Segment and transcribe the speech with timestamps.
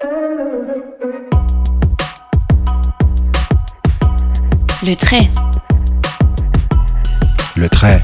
[0.00, 0.06] Le
[4.94, 5.28] trait.
[7.56, 8.00] Le trait.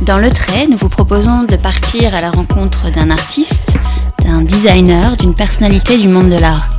[0.00, 3.76] Dans le trait, nous vous proposons de partir à la rencontre d'un artiste,
[4.24, 6.70] d'un designer, d'une personnalité du monde de l'art.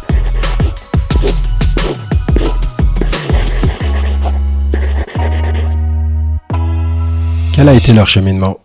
[7.53, 8.57] Quel a été leur cheminement?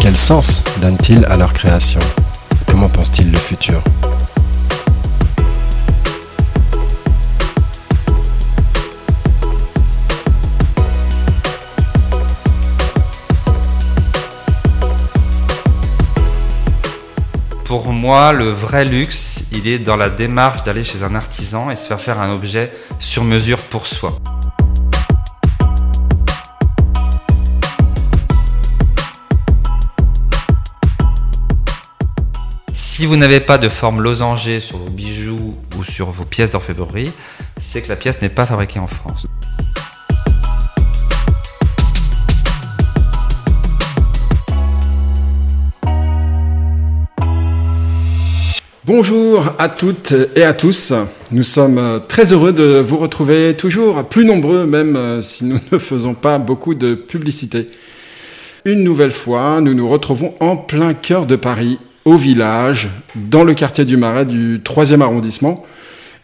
[0.00, 2.00] Quel sens donnent-ils à leur création?
[2.66, 3.82] Comment pensent-ils le futur?
[17.64, 21.76] Pour moi, le vrai luxe, il est dans la démarche d'aller chez un artisan et
[21.76, 24.17] se faire faire un objet sur mesure pour soi.
[32.98, 37.12] Si vous n'avez pas de forme losangée sur vos bijoux ou sur vos pièces d'orfèvrerie,
[37.60, 39.24] c'est que la pièce n'est pas fabriquée en France.
[48.84, 50.92] Bonjour à toutes et à tous.
[51.30, 56.14] Nous sommes très heureux de vous retrouver toujours plus nombreux, même si nous ne faisons
[56.14, 57.68] pas beaucoup de publicité.
[58.64, 61.78] Une nouvelle fois, nous nous retrouvons en plein cœur de Paris,
[62.08, 65.62] au village, dans le quartier du Marais du 3e arrondissement,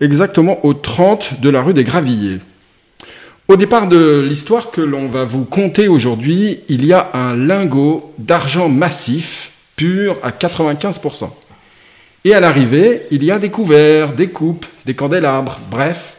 [0.00, 2.38] exactement au 30 de la rue des Gravilliers.
[3.48, 8.14] Au départ de l'histoire que l'on va vous conter aujourd'hui, il y a un lingot
[8.16, 11.28] d'argent massif, pur à 95%.
[12.24, 16.14] Et à l'arrivée, il y a des couverts, des coupes, des candélabres, bref,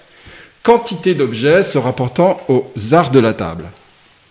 [0.61, 3.65] quantité d'objets se rapportant aux arts de la table.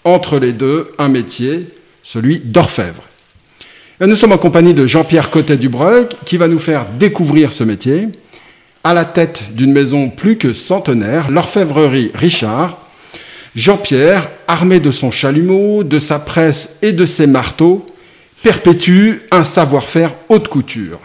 [0.04, 1.66] Entre les deux, un métier,
[2.04, 3.02] celui d'orfèvre.
[4.00, 8.08] Nous sommes en compagnie de Jean-Pierre Cotet-Dubreuil, qui va nous faire découvrir ce métier,
[8.82, 12.76] à la tête d'une maison plus que centenaire, l'orfèvrerie Richard.
[13.54, 17.86] Jean-Pierre, armé de son chalumeau, de sa presse et de ses marteaux,
[18.42, 20.98] perpétue un savoir-faire haute couture.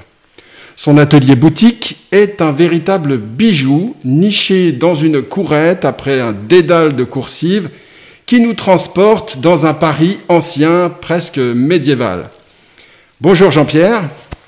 [0.76, 7.04] Son atelier boutique est un véritable bijou niché dans une courette après un dédale de
[7.04, 7.70] coursives
[8.26, 12.30] qui nous transporte dans un Paris ancien, presque médiéval.
[13.22, 14.04] Bonjour Jean-Pierre.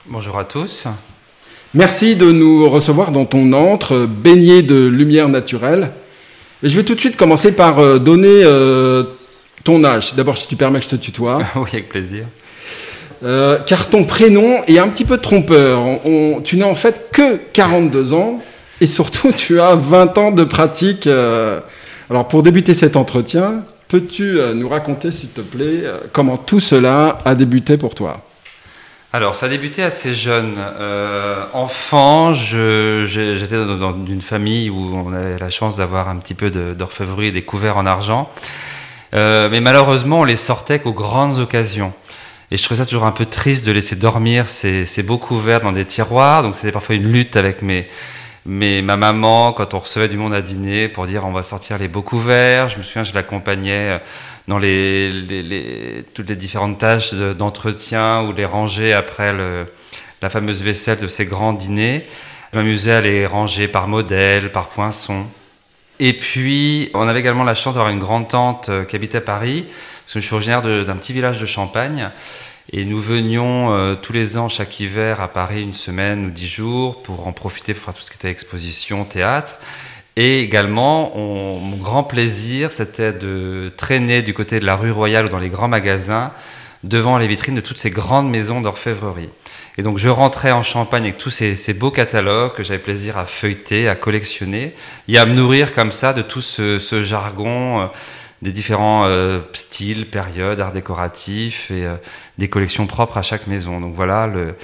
[0.05, 0.85] Bonjour à tous.
[1.73, 5.91] Merci de nous recevoir dans ton antre baigné de lumière naturelle.
[6.63, 9.03] Et je vais tout de suite commencer par euh, donner euh,
[9.65, 10.15] ton âge.
[10.15, 11.39] D'abord, si tu permets que je te tutoie.
[11.57, 12.23] oui, avec plaisir.
[13.25, 15.81] Euh, car ton prénom est un petit peu trompeur.
[16.05, 18.41] On, tu n'as en fait que 42 ans
[18.79, 21.07] et surtout tu as 20 ans de pratique.
[21.07, 21.59] Euh,
[22.09, 25.83] alors pour débuter cet entretien, peux-tu nous raconter s'il te plaît
[26.13, 28.23] comment tout cela a débuté pour toi?
[29.13, 30.55] Alors, ça a débuté assez jeune.
[30.57, 36.49] Euh, enfant, j'étais dans, une famille où on avait la chance d'avoir un petit peu
[36.49, 38.31] d'orfèvrerie et des couverts en argent.
[39.13, 41.91] Euh, mais malheureusement, on les sortait qu'aux grandes occasions.
[42.51, 45.59] Et je trouvais ça toujours un peu triste de laisser dormir ces, ces beaux couverts
[45.59, 46.41] dans des tiroirs.
[46.41, 47.89] Donc c'était parfois une lutte avec mes,
[48.45, 51.77] mes, ma maman quand on recevait du monde à dîner pour dire on va sortir
[51.77, 52.69] les beaux couverts.
[52.69, 53.99] Je me souviens, je l'accompagnais
[54.51, 54.59] dans
[56.13, 59.33] toutes les différentes tâches d'entretien ou les ranger après
[60.21, 62.05] la fameuse vaisselle de ces grands dîners.
[62.51, 65.25] Je m'amusais à les ranger par modèle, par poinçon.
[65.99, 69.21] Et puis, on avait également la chance d'avoir une grande tante euh, qui habitait à
[69.21, 69.67] Paris,
[70.03, 72.09] parce que je suis originaire d'un petit village de Champagne.
[72.73, 76.47] Et nous venions euh, tous les ans, chaque hiver, à Paris une semaine ou dix
[76.47, 79.57] jours pour en profiter pour faire tout ce qui était exposition, théâtre.
[80.17, 85.25] Et également, on, mon grand plaisir, c'était de traîner du côté de la rue Royale
[85.25, 86.31] ou dans les grands magasins,
[86.83, 89.29] devant les vitrines de toutes ces grandes maisons d'orfèvrerie.
[89.77, 93.25] Et donc je rentrais en Champagne avec tous ces, beaux catalogues que j'avais plaisir à
[93.25, 94.73] feuilleter, à collectionner,
[95.07, 97.85] et à me nourrir comme ça de tout ce, ce jargon, euh,
[98.41, 101.95] des différents euh, styles, périodes, arts décoratifs et euh,
[102.37, 103.79] des collections propres à chaque maison.
[103.79, 104.55] Donc voilà, le,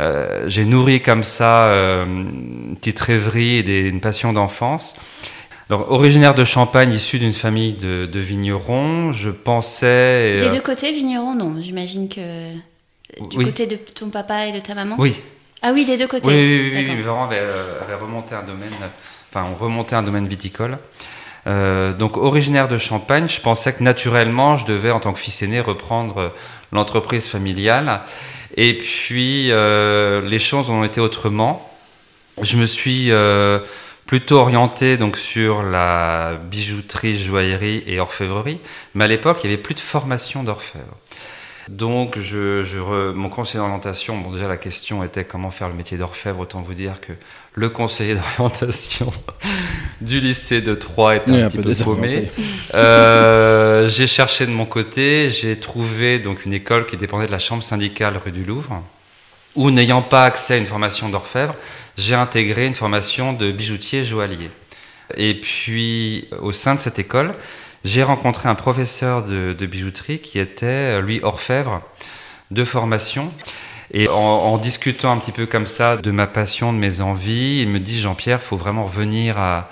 [0.00, 4.94] euh, j'ai nourri comme ça euh, une petite rêverie et des, une passion d'enfance.
[5.68, 10.38] Alors, originaire de Champagne, issu d'une famille de, de, vignerons, je pensais.
[10.40, 12.52] Des deux côtés, vignerons, non J'imagine que.
[13.28, 13.44] Du oui.
[13.44, 15.14] côté de ton papa et de ta maman Oui.
[15.60, 16.28] Ah oui, des deux côtés.
[16.28, 18.72] Oui, oui, oui, oui mes parents avaient, avaient, remonté un domaine,
[19.30, 20.78] enfin, ont remonté un domaine viticole.
[21.46, 25.42] Euh, donc, originaire de Champagne, je pensais que naturellement, je devais, en tant que fils
[25.42, 26.32] aîné, reprendre
[26.72, 28.00] l'entreprise familiale.
[28.56, 31.68] Et puis, euh, les choses ont été autrement.
[32.40, 33.58] Je me suis euh,
[34.06, 38.60] plutôt orienté donc sur la bijouterie, joaillerie et orfèvrerie.
[38.94, 40.96] Mais à l'époque, il n'y avait plus de formation d'orfèvre.
[41.68, 46.40] Donc, je, mon conseiller d'orientation, bon, déjà la question était comment faire le métier d'orfèvre.
[46.40, 47.12] Autant vous dire que
[47.54, 49.12] le conseiller d'orientation
[50.00, 52.30] du lycée de Troyes est un, petit peu, paumé.
[52.74, 57.38] Euh, j'ai cherché de mon côté, j'ai trouvé donc une école qui dépendait de la
[57.38, 58.82] chambre syndicale rue du Louvre,
[59.54, 61.54] où n'ayant pas accès à une formation d'orfèvre,
[61.98, 64.50] j'ai intégré une formation de bijoutier joaillier.
[65.18, 67.34] Et puis, au sein de cette école,
[67.84, 71.82] j'ai rencontré un professeur de, bijouterie qui était, lui, orfèvre
[72.50, 73.32] de formation.
[73.94, 77.68] Et en, discutant un petit peu comme ça de ma passion, de mes envies, il
[77.68, 79.68] me dit Jean-Pierre, faut vraiment revenir à,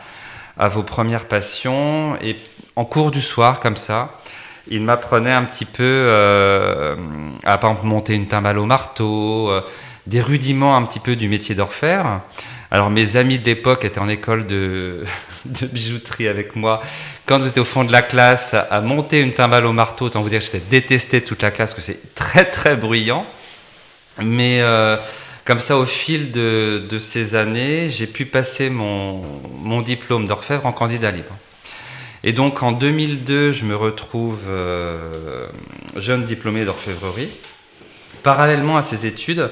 [0.68, 2.16] vos premières passions.
[2.20, 2.36] Et
[2.76, 4.12] en cours du soir, comme ça,
[4.68, 6.96] il m'apprenait un petit peu euh,
[7.44, 9.62] à par monter une timbale au marteau, euh,
[10.06, 12.20] des rudiments un petit peu du métier d'orfèvre.
[12.70, 15.04] Alors mes amis de l'époque étaient en école de,
[15.46, 16.82] de bijouterie avec moi.
[17.24, 20.28] Quand j'étais au fond de la classe à monter une timbale au marteau, autant vous
[20.28, 23.24] dire que j'étais détesté toute la classe, que c'est très très bruyant.
[24.18, 24.96] Mais euh,
[25.44, 29.22] comme ça, au fil de, de ces années, j'ai pu passer mon,
[29.62, 31.34] mon diplôme d'orfèvre en candidat libre.
[32.22, 35.46] Et donc en 2002, je me retrouve euh,
[35.96, 37.30] jeune diplômé d'orfèvrerie.
[38.22, 39.50] Parallèlement à ces études,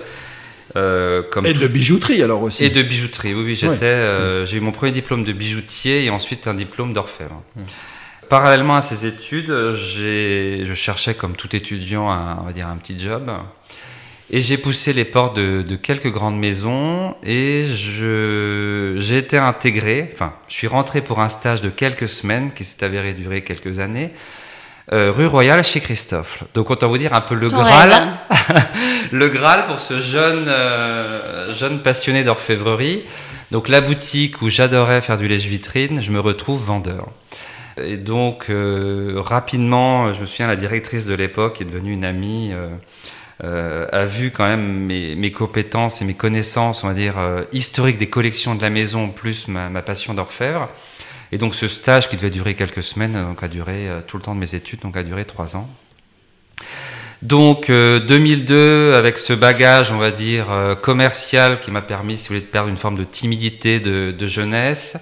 [0.77, 2.65] euh, comme et de bijouterie alors aussi.
[2.65, 6.11] Et de bijouterie, oui, oui j'étais, euh, j'ai eu mon premier diplôme de bijoutier et
[6.11, 7.43] ensuite un diplôme d'orfèvre.
[8.29, 12.99] Parallèlement à ces études, je cherchais comme tout étudiant un, on va dire un petit
[12.99, 13.31] job.
[14.31, 20.35] Et j'ai poussé les portes de, de, quelques grandes maisons et j'ai été intégré, enfin,
[20.49, 24.13] je suis rentré pour un stage de quelques semaines qui s'est avéré durer quelques années
[24.93, 26.45] euh, rue Royale chez Christophe.
[26.55, 28.13] Donc autant vous dire un peu le Graal,
[29.13, 33.03] le Graal pour ce jeune, euh, jeune passionné d'orfèvrerie.
[33.51, 37.09] Donc la boutique où j'adorais faire du lèche-vitrine, je me retrouve vendeur.
[37.83, 42.53] Et donc euh, rapidement, je me souviens, la directrice de l'époque est devenue une amie.
[43.41, 47.15] A vu quand même mes, mes, compétences et mes connaissances, on va dire,
[47.53, 50.69] historiques des collections de la maison, plus ma, ma passion d'orfèvre.
[51.31, 54.23] Et donc ce stage qui devait durer quelques semaines, donc a duré euh, tout le
[54.23, 55.69] temps de mes études, donc a duré trois ans.
[57.21, 62.29] Donc 2002, euh, avec ce bagage, on va dire, euh, commercial qui m'a permis, si
[62.29, 64.97] vous voulez, de perdre une forme de timidité de, de jeunesse,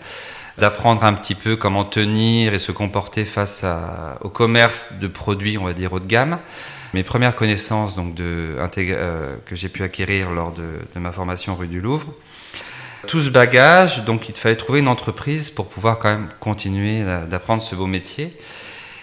[0.58, 5.58] d'apprendre un petit peu comment tenir et se comporter face à, au commerce de produits,
[5.58, 6.38] on va dire, haut de gamme.
[6.94, 8.56] Mes premières connaissances donc, de,
[9.44, 12.14] que j'ai pu acquérir lors de, de ma formation rue du Louvre
[13.06, 17.62] tout ce bagage, donc il fallait trouver une entreprise pour pouvoir quand même continuer d'apprendre
[17.62, 18.36] ce beau métier.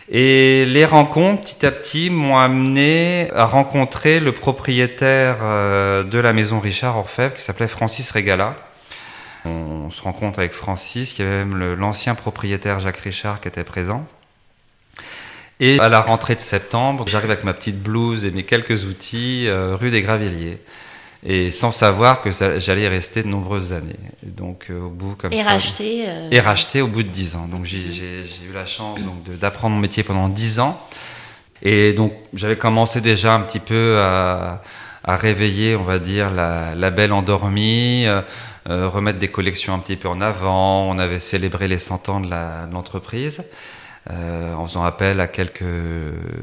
[0.09, 6.33] Et les rencontres, petit à petit, m'ont amené à rencontrer le propriétaire euh, de la
[6.33, 8.56] maison Richard Orfèvre, qui s'appelait Francis Regala.
[9.45, 14.06] On se rencontre avec Francis, qui avait même l'ancien propriétaire Jacques Richard qui était présent.
[15.63, 19.48] Et à la rentrée de septembre, j'arrive avec ma petite blouse et mes quelques outils,
[19.48, 20.60] euh, rue des Gravilliers
[21.25, 23.95] et sans savoir que j'allais rester de nombreuses années.
[24.27, 26.04] Et donc euh, au bout comme et ça, racheter.
[26.06, 27.48] Euh, et racheter au bout de dix ans.
[27.48, 29.00] Donc j'ai eu la chance
[29.39, 30.86] d'apprendre mon métier pendant dix ans.
[31.62, 34.63] Et donc j'avais commencé déjà un petit peu à,
[35.06, 38.06] à réveiller, on va dire, la, la belle endormie,
[38.66, 40.89] remettre des collections un petit peu en avant.
[40.89, 42.30] On avait célébré les 100 ans de
[42.74, 43.45] l'entreprise.
[44.12, 45.64] Euh, en faisant appel à quelques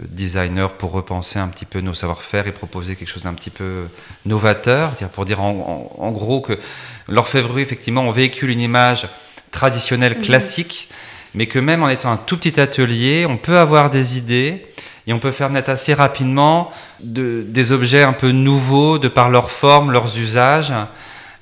[0.09, 3.85] designers pour repenser un petit peu nos savoir-faire et proposer quelque chose d'un petit peu
[4.25, 6.59] novateur, pour dire en, gros que
[7.07, 9.09] l'orfèvrerie, effectivement, on véhicule une image
[9.51, 10.89] traditionnelle, classique,
[11.35, 14.67] mais que même en étant un tout petit atelier, on peut avoir des idées
[15.07, 16.71] et on peut faire naître assez rapidement
[17.03, 20.73] de, des objets un peu nouveaux de par leur forme, leurs usages,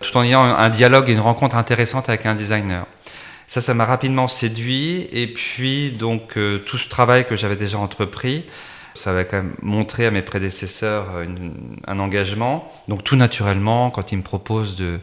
[0.01, 2.87] tout en ayant un dialogue et une rencontre intéressante avec un designer.
[3.49, 5.09] Ça, ça m'a rapidement séduit.
[5.11, 8.45] Et puis, donc, euh, tout ce travail que j'avais déjà entrepris,
[8.95, 11.27] ça avait quand même montré à mes prédécesseurs euh,
[11.87, 12.71] un engagement.
[12.89, 15.01] Donc, tout naturellement, quand ils me proposent de,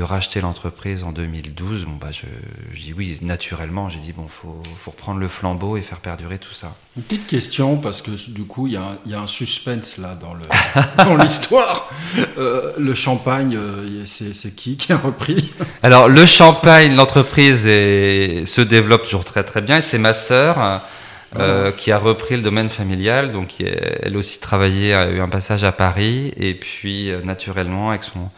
[0.00, 2.24] de racheter l'entreprise en 2012, bon, bah, je,
[2.72, 3.90] je dis oui, naturellement.
[3.90, 6.72] J'ai dit, bon, faut, faut reprendre le flambeau et faire perdurer tout ça.
[6.96, 10.18] Une petite question, parce que du coup, il y, y, a un suspense là
[10.96, 11.90] dans l'histoire.
[12.38, 15.52] euh, le champagne, euh, c'est qui qui a repris?
[15.82, 19.78] Alors, le champagne, l'entreprise se développe toujours très très bien.
[19.78, 20.82] Et c'est ma sœur.
[21.38, 25.62] Euh, qui a repris le domaine familial, donc elle aussi travaillé, a eu un passage
[25.62, 28.30] à Paris, et puis naturellement avec son,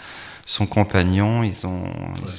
[0.45, 1.85] son compagnon, ils, ont,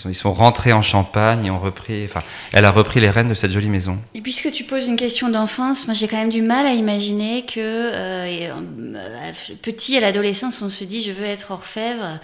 [0.06, 2.20] ils, sont, rentrés en Champagne et ont repris, enfin,
[2.52, 3.98] elle a repris les rênes de cette jolie maison.
[4.14, 7.46] Et puisque tu poses une question d'enfance, moi j'ai quand même du mal à imaginer
[7.46, 9.32] que euh, euh,
[9.62, 12.20] petit à l'adolescence, on se dit je veux être orfèvre.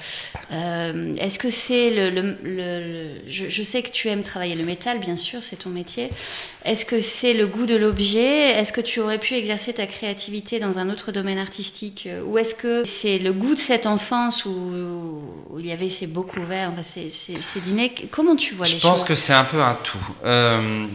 [0.51, 5.43] Euh, est-ce que c'est le, je, sais que tu aimes travailler le métal, bien sûr,
[5.43, 6.09] c'est ton métier.
[6.65, 8.50] Est-ce que c'est le goût de l'objet?
[8.50, 12.09] Est-ce que tu aurais pu exercer ta créativité dans un autre domaine artistique?
[12.25, 16.07] Ou est-ce que c'est le goût de cette enfance où, où il y avait ces
[16.07, 17.93] beaux couverts, ces, ces, dîners.
[18.11, 19.97] Comment tu vois les choses Je pense que c'est un peu un tout.
[20.25, 20.85] Euh,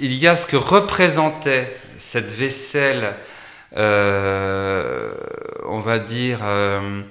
[0.00, 3.14] il y a ce que représentait cette vaisselle,
[3.76, 5.12] euh,
[5.68, 7.02] on va dire, euh,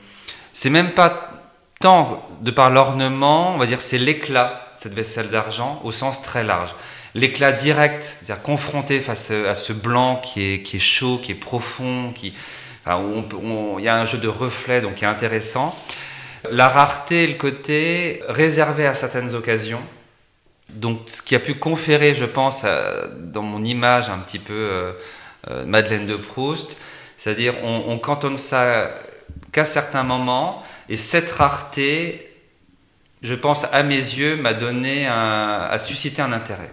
[0.54, 1.32] c'est même pas
[1.80, 6.44] tant de par l'ornement, on va dire, c'est l'éclat, cette vaisselle d'argent, au sens très
[6.44, 6.74] large.
[7.16, 11.36] L'éclat direct, c'est-à-dire confronté face à ce blanc qui est, qui est chaud, qui est
[11.36, 12.34] profond, qui,
[12.88, 15.76] il y a un jeu de reflets donc qui est intéressant.
[16.50, 19.82] La rareté, le côté réservé à certaines occasions.
[20.76, 22.64] Donc, ce qui a pu conférer, je pense,
[23.18, 24.92] dans mon image un petit peu euh,
[25.50, 26.78] euh, Madeleine de Proust,
[27.18, 28.92] c'est-à-dire on, cantonne ça
[29.52, 32.32] qu'à certains moments, et cette rareté,
[33.22, 36.70] je pense, à mes yeux, m'a donné, a suscité un intérêt.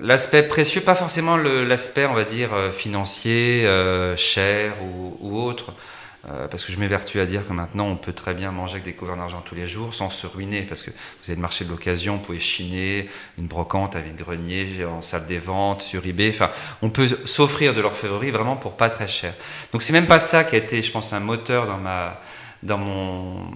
[0.00, 3.68] L'aspect précieux, pas forcément l'aspect, on va dire, euh, financier,
[4.16, 5.72] cher ou autre.
[6.28, 8.84] Euh, parce que je m'évertue à dire que maintenant on peut très bien manger avec
[8.84, 11.64] des couverts d'argent tous les jours sans se ruiner, parce que vous avez le marché
[11.64, 13.08] de l'occasion, vous pouvez chiner
[13.38, 16.50] une brocante avec grenier en salle des ventes, sur eBay, enfin
[16.82, 19.32] on peut s'offrir de l'orfèvrerie vraiment pour pas très cher.
[19.72, 22.20] Donc c'est même pas ça qui a été, je pense, un moteur dans ma
[22.62, 23.46] dans mon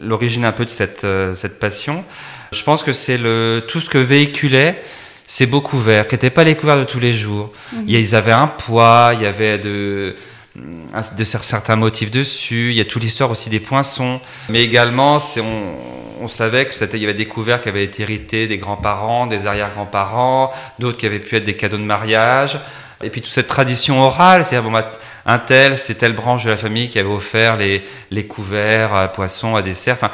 [0.00, 2.06] l'origine un peu de cette, euh, cette passion.
[2.52, 4.82] Je pense que c'est le tout ce que véhiculait
[5.26, 7.52] ces beaux couverts, qui n'étaient pas les couverts de tous les jours.
[7.72, 7.84] Mhm.
[7.86, 10.16] Ils avaient un poids, il y avait de
[10.54, 12.70] de certains motifs dessus.
[12.70, 14.20] Il y a toute l'histoire aussi des poinçons.
[14.48, 18.58] Mais également, on, on savait qu'il y avait des couverts qui avaient été hérités des
[18.58, 22.58] grands-parents, des arrière-grands-parents, d'autres qui avaient pu être des cadeaux de mariage.
[23.02, 24.90] Et puis toute cette tradition orale, c'est-à-dire, bah,
[25.26, 29.56] un tel, c'est telle branche de la famille qui avait offert les, couverts à poissons,
[29.56, 29.94] à dessert.
[29.94, 30.12] Enfin,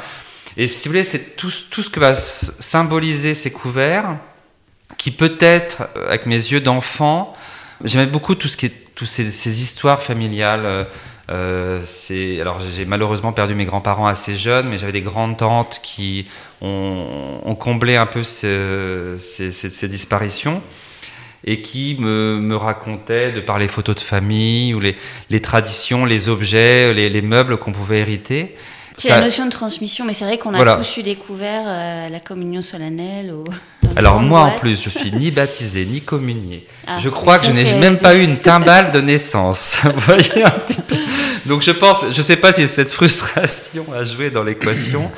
[0.57, 4.15] et si vous voulez, c'est tout, tout ce que va symboliser ces couverts,
[4.97, 7.33] qui peut-être, avec mes yeux d'enfant,
[7.83, 10.65] j'aimais beaucoup tout ce qui est toutes ces, histoires familiales.
[10.65, 10.83] Euh,
[11.29, 15.79] euh, c'est alors j'ai malheureusement perdu mes grands-parents assez jeunes, mais j'avais des grandes tantes
[15.81, 16.27] qui
[16.61, 20.61] ont, comblé un peu ces, ces, disparitions
[21.45, 24.95] et qui me, me, racontaient de par les photos de famille ou les,
[25.29, 28.57] les traditions, les objets, les, les meubles qu'on pouvait hériter.
[28.97, 32.19] C'est la notion de transmission, mais c'est vrai qu'on a tous eu découvert euh, la
[32.19, 33.31] communion solennelle.
[33.33, 33.45] Ou...
[33.99, 36.65] Alors moi en plus, je suis ni baptisé ni communié.
[36.87, 39.79] Ah, je crois que je n'ai même pas eu une timbale de naissance.
[40.07, 40.95] voyez un petit peu.
[41.45, 45.11] Donc je pense, je ne sais pas si cette frustration a joué dans l'équation.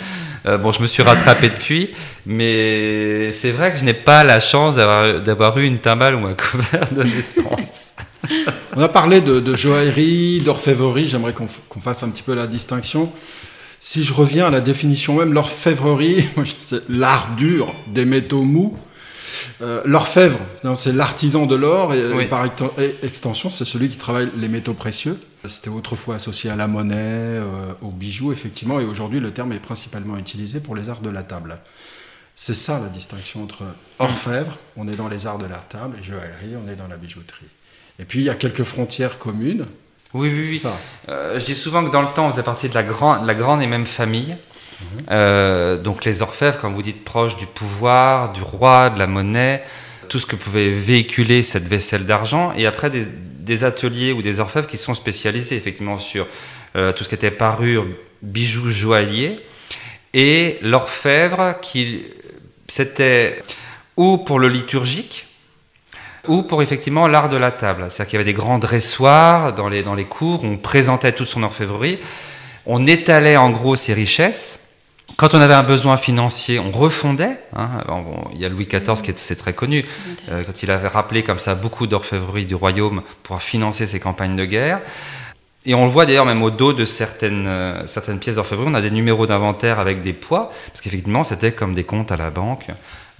[0.47, 1.91] Euh, bon, je me suis rattrapé depuis,
[2.25, 6.33] mais c'est vrai que je n'ai pas la chance d'avoir eu une timbale ou un
[6.51, 7.93] couvert de naissance.
[8.75, 13.11] On a parlé de, de joaillerie, d'orfèvrerie, j'aimerais qu'on fasse un petit peu la distinction.
[13.83, 18.77] Si je reviens à la définition même, l'orfèvrerie, c'est l'art dur des métaux mous.
[19.61, 20.39] Euh, l'orfèvre,
[20.75, 22.45] c'est l'artisan de l'or et, par
[23.01, 25.19] extension, c'est celui qui travaille les métaux précieux.
[25.47, 29.59] C'était autrefois associé à la monnaie, euh, aux bijoux, effectivement, et aujourd'hui le terme est
[29.59, 31.57] principalement utilisé pour les arts de la table.
[32.35, 33.63] C'est ça la distinction entre
[33.97, 36.97] orfèvre, on est dans les arts de la table, et joaillerie, on est dans la
[36.97, 37.47] bijouterie.
[37.97, 39.65] Et puis il y a quelques frontières communes.
[40.13, 40.71] Oui, oui, oui.
[41.09, 43.35] Euh, je dis souvent que dans le temps, on faisait partie de la, grande, la
[43.35, 44.35] grande et même famille.
[44.81, 45.03] Mhm.
[45.11, 49.63] Euh, donc les orfèvres, comme vous dites, proches du pouvoir, du roi, de la monnaie,
[50.09, 52.53] tout ce que pouvait véhiculer cette vaisselle d'argent.
[52.57, 56.25] Et après, des, ateliers ou des orfèvres qui sont spécialisés effectivement sur
[56.75, 57.85] euh, tout ce qui était parure,
[58.21, 59.39] bijoux, joailliers.
[60.13, 62.03] Et l'orfèvre, qui
[62.67, 63.43] c'était
[63.97, 65.27] ou pour le liturgique,
[66.27, 67.85] ou pour effectivement l'art de la table.
[67.89, 71.27] C'est-à-dire qu'il y avait des grands dressoirs dans les, dans les cours, on présentait toute
[71.27, 71.99] son orfèvrerie,
[72.65, 74.67] on étalait en gros ses richesses.
[75.17, 77.39] Quand on avait un besoin financier, on refondait.
[77.55, 77.69] Hein.
[78.33, 79.83] il y a Louis XIV qui est, très connu,
[80.29, 84.35] euh, quand il avait rappelé comme ça beaucoup d'orfèvrerie du royaume pour financer ses campagnes
[84.35, 84.81] de guerre.
[85.65, 88.73] Et on le voit d'ailleurs même au dos de certaines, euh, certaines pièces d'orfèvrerie, on
[88.73, 92.31] a des numéros d'inventaire avec des poids, parce qu'effectivement c'était comme des comptes à la
[92.31, 92.67] banque.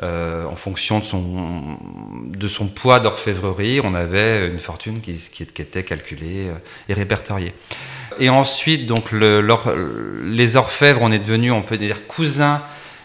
[0.04, 1.78] Euh, en fonction de son,
[2.26, 6.56] de son poids d'orfèvrerie, on avait une fortune qui, était calculée euh,
[6.90, 7.54] et répertoriée.
[8.20, 9.46] Et ensuite, donc, le,
[10.24, 12.64] les orfèvres, on est devenus, on peut dire, cousins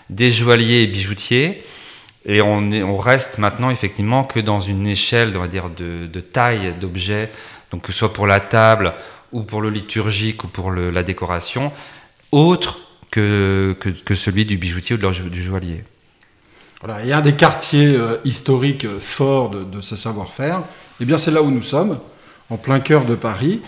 [0.09, 1.63] des joailliers et bijoutiers.
[2.25, 6.75] Et on, est, reste maintenant effectivement que dans une échelle, on va dire, de, taille
[6.81, 7.31] d'objets,
[7.73, 8.95] donc que ce soit pour la table
[9.33, 11.73] ou pour le liturgique ou pour la décoration,
[12.33, 12.79] autre
[13.11, 15.85] que, que, celui du bijoutier ou de du joaillier.
[16.87, 20.63] Voilà, il y a un des quartiers euh, historiques forts de, ce savoir-faire.
[21.01, 21.99] Eh bien, c'est là où nous sommes,
[22.49, 23.61] en plein cœur de Paris.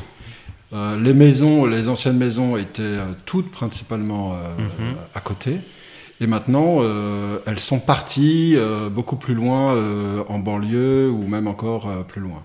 [0.72, 4.94] Euh, les maisons, les anciennes maisons étaient euh, toutes principalement mhm.
[5.16, 5.58] à côté.
[6.20, 6.80] Et maintenant,
[7.46, 8.56] elles sont parties
[8.90, 9.76] beaucoup plus loin,
[10.28, 12.42] en banlieue ou même encore plus loin.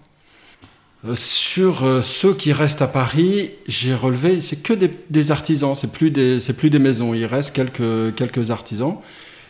[1.16, 6.40] Sur ceux qui restent à Paris, j'ai relevé, c'est que des, artisans, c'est plus des,
[6.40, 7.16] c'est plus des maisons.
[7.16, 8.98] Il reste quelques quelques artisans.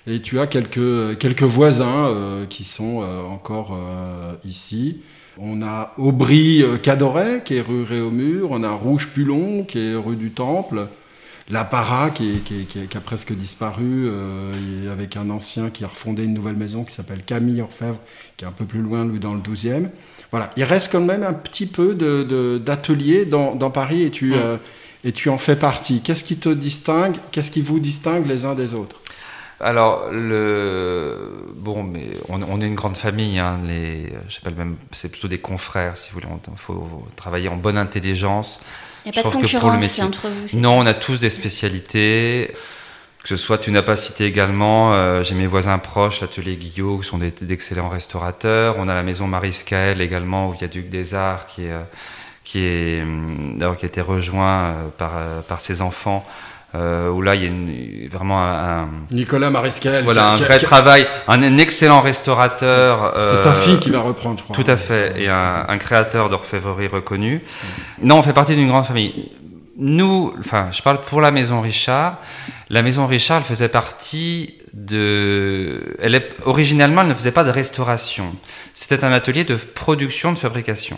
[0.05, 5.01] Et tu as quelques, quelques voisins euh, qui sont euh, encore euh, ici.
[5.37, 8.51] On a Aubry Cadoret, qui est rue Réaumur.
[8.51, 10.87] On a Rouge Pulon, qui est rue du Temple.
[11.49, 14.09] La Para, qui, qui, qui, a presque disparu,
[14.89, 17.97] avec un ancien qui a refondé une nouvelle maison qui s'appelle Camille Orfèvre,
[18.37, 19.89] qui est un peu plus loin, lui, dans le 12e.
[20.31, 21.95] Voilà, il reste quand même un petit peu
[22.59, 24.59] d'ateliers de, dans, dans, Paris et tu, mm.
[25.03, 26.01] et tu en fais partie.
[26.01, 29.02] Qu'est-ce qui te distingue Qu'est-ce qui vous distingue les uns des autres?
[29.63, 31.45] Alors, le...
[31.55, 33.39] bon, mais on, est une grande famille.
[33.39, 36.27] Hein, les, j'appelle même, c'est plutôt des confrères, si vous voulez.
[36.47, 38.61] Il faut travailler en bonne intelligence.
[39.05, 42.53] Il n'y a pas de concurrence entre vous Non, on a tous des spécialités.
[43.21, 46.97] Que ce soit, tu n'as pas cité également, euh, j'ai mes voisins proches, l'atelier Guillot,
[46.97, 48.75] qui sont d'excellents restaurateurs.
[48.77, 51.83] On a la maison Marie-Scaël également, au Viaduc des Arts, qui, est, euh,
[52.43, 55.13] qui, est, euh, qui a été rejoint par,
[55.47, 56.27] par ses enfants
[56.75, 61.07] euh, où là il y a une, vraiment un, Nicolas Mariscal voilà un vrai travail
[61.27, 64.55] un, excellent restaurateur c'est sa fille qui va reprendre je crois.
[64.55, 67.41] tout à fait et un, un créateur d'orfèvrerie reconnu.
[68.01, 69.31] Non on fait partie d'une grande famille.
[69.77, 72.17] Nous enfin je parle pour la maison Richard.
[72.69, 77.51] La maison Richard elle faisait partie de elle est originalement elle ne faisait pas de
[77.51, 78.35] restauration.
[78.73, 80.97] C'était un atelier de production de fabrication.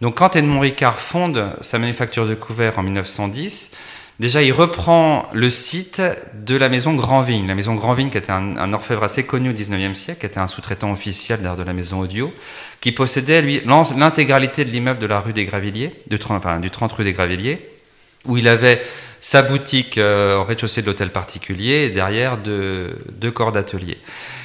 [0.00, 3.72] Donc quand Edmond Ricard fonde sa manufacture de couverts en 1910
[4.20, 6.00] Déjà, il reprend le site
[6.34, 7.48] de la maison Grandvigne.
[7.48, 10.46] La maison Grandvigne, qui était un, orfèvre assez connu au 19e siècle, qui était un
[10.46, 12.32] sous-traitant officiel de la maison Audio,
[12.80, 16.92] qui possédait, lui, l'intégralité de l'immeuble de la rue des Gravilliers, du 30, du 30
[16.92, 17.58] rue des Gravilliers,
[18.26, 18.80] où il avait
[19.24, 22.94] sa boutique euh, au rez-de-chaussée de l'hôtel particulier et derrière deux,
[23.34, 23.96] corps d'atelier.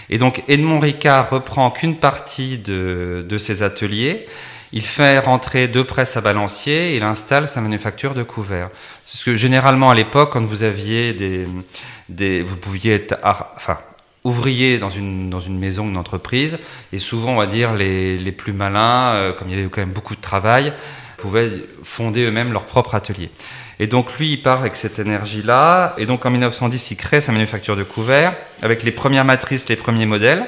[0.09, 4.25] Et donc, Edmond Ricard reprend qu'une partie de, ces ateliers
[4.71, 8.69] il fait rentrer deux presses à balancier, il installe sa manufacture de couverts.
[9.11, 13.79] Parce que généralement à l'époque, quand vous aviez des, vous pouviez être, enfin,
[14.23, 16.59] ouvrier dans une, dans une maison, une entreprise,
[16.93, 19.81] et souvent, on va dire, les, les plus malins, euh, comme il y avait quand
[19.81, 20.73] même beaucoup de travail,
[21.17, 21.51] pouvaient
[21.83, 23.31] fonder eux-mêmes leur propre atelier.
[23.79, 27.31] Et donc lui, il part avec cette énergie-là, et donc en 1910, il crée sa
[27.31, 30.47] manufacture de couverts, avec les premières matrices, les premiers modèles,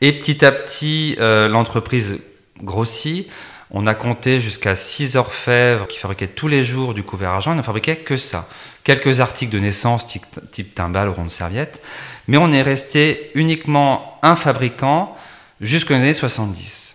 [0.00, 2.20] et petit à petit, euh, l'entreprise
[2.62, 3.26] grossi.
[3.70, 7.52] On a compté jusqu'à 6 orfèvres qui fabriquaient tous les jours du couvert argent.
[7.52, 8.48] Ils ne fabriquaient que ça.
[8.82, 11.82] Quelques articles de naissance, type, type timbale, ronde serviette.
[12.28, 15.14] Mais on est resté uniquement un fabricant
[15.60, 16.94] jusqu'aux années 70.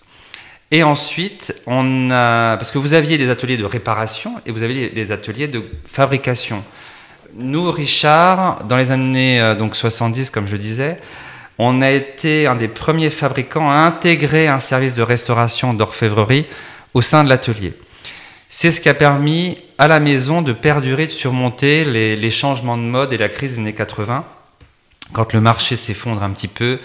[0.72, 4.90] Et ensuite, on a, parce que vous aviez des ateliers de réparation et vous aviez
[4.90, 6.64] des ateliers de fabrication.
[7.36, 11.00] Nous, Richard, dans les années euh, donc 70, comme je disais,
[11.58, 16.46] on a été un des premiers fabricants à intégrer un service de restauration d'orfèvrerie
[16.94, 17.74] au sein de l'atelier.
[18.50, 22.84] C'est ce qui a permis à la maison de perdurer, de surmonter les, changements de
[22.84, 24.26] mode et la crise des années 80,
[25.12, 26.80] quand le marché s'effondre un petit peu,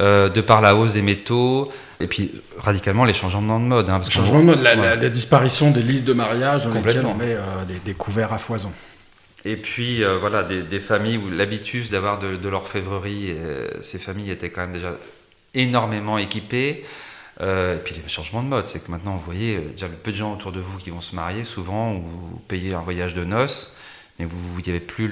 [0.00, 3.88] euh, de par la hausse des métaux, et puis radicalement les changements de mode.
[3.88, 7.40] Hein, de mode, la, disparition des listes de mariage dans lesquelles on met euh,
[7.84, 8.72] des couverts à foison.
[9.44, 14.50] Et puis euh, voilà, des, familles où l'habitus d'avoir de, l'orfèvrerie, euh, ces familles étaient
[14.50, 14.96] quand même déjà
[15.52, 16.84] énormément équipées.
[17.40, 20.16] Euh, et puis les changements de mode, c'est que maintenant, vous voyez, déjà peu de
[20.16, 23.24] gens autour de vous qui vont se marier, souvent, ou vous payez un voyage de
[23.24, 23.76] noces,
[24.18, 25.10] mais vous n'avez plus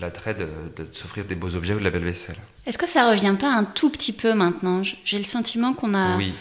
[0.00, 2.36] l'attrait de, de s'offrir des beaux objets ou de la belle vaisselle.
[2.66, 4.82] Est-ce que ça revient pas un tout petit peu maintenant?
[5.04, 6.16] J'ai le sentiment qu'on a...
[6.16, 6.34] Oui.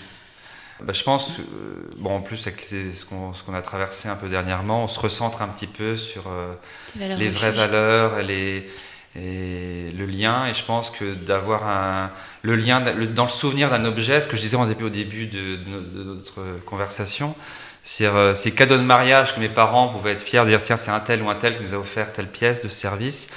[0.82, 4.84] Bah, je pense, euh, bon, en plus avec ce qu'on a traversé un peu dernièrement,
[4.84, 6.54] on se recentre un petit peu sur euh,
[7.00, 8.70] les vraies valeurs et, les,
[9.16, 10.48] et, le lien.
[10.48, 12.12] Et je pense que d'avoir un,
[12.42, 15.28] le lien dans le souvenir d'un objet, ce que je disais au début, au début
[15.28, 15.58] de,
[16.04, 17.36] notre conversation,
[17.84, 20.76] c'est euh, ces cadeaux de mariage que mes parents pouvaient être fiers de dire tiens,
[20.76, 23.30] c'est un tel ou un tel qui nous a offert telle pièce de service.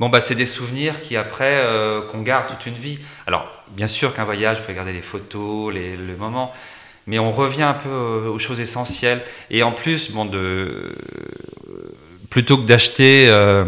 [0.00, 1.64] Bon, bah, c'est des souvenirs qui, après,
[2.10, 2.98] qu'on garde toute une vie.
[3.28, 6.52] Alors, bien sûr qu'un voyage, vous pouvez garder les photos, les, le moment,
[7.06, 9.22] mais on revient un peu aux choses essentielles.
[9.50, 10.94] Et en plus, bon, de,
[12.30, 13.64] plutôt que d'acheter euh,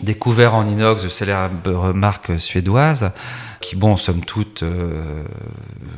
[0.00, 3.10] des couverts en inox de célèbres marques suédoises,
[3.60, 5.22] qui, bon, somme toute, euh,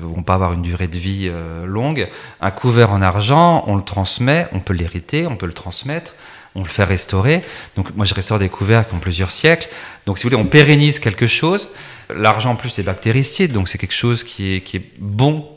[0.00, 2.08] vont pas avoir une durée de vie euh, longue,
[2.40, 6.14] un couvert en argent, on le transmet, on peut l'hériter, on peut le transmettre
[6.54, 7.42] on le fait restaurer.
[7.76, 9.68] Donc moi je restaure des couverts qui ont plusieurs siècles.
[10.06, 11.68] Donc si vous voulez, on pérennise quelque chose.
[12.12, 15.48] L'argent en plus est bactéricide, donc c'est quelque chose qui est, qui est bon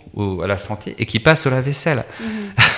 [0.43, 2.05] à la santé et qui passe au lave-vaisselle.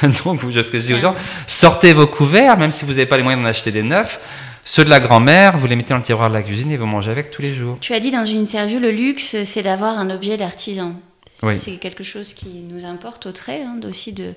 [0.01, 0.11] Mhm.
[0.25, 1.15] donc vous, ce que je dis aux gens,
[1.47, 4.19] sortez vos couverts, même si vous n'avez pas les moyens d'en acheter des neufs.
[4.67, 6.87] Ceux de la grand-mère, vous les mettez dans le tiroir de la cuisine et vous
[6.87, 7.77] mangez avec tous les jours.
[7.81, 10.95] Tu as dit dans une interview, le luxe, c'est d'avoir un objet d'artisan.
[11.31, 14.33] C'est quelque chose qui nous importe au trait, hein, aussi de,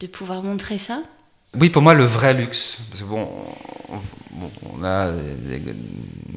[0.00, 1.00] de pouvoir montrer ça.
[1.58, 2.78] Oui, pour moi, le vrai luxe.
[2.90, 3.26] Parce que bon,
[3.90, 5.60] on, a des,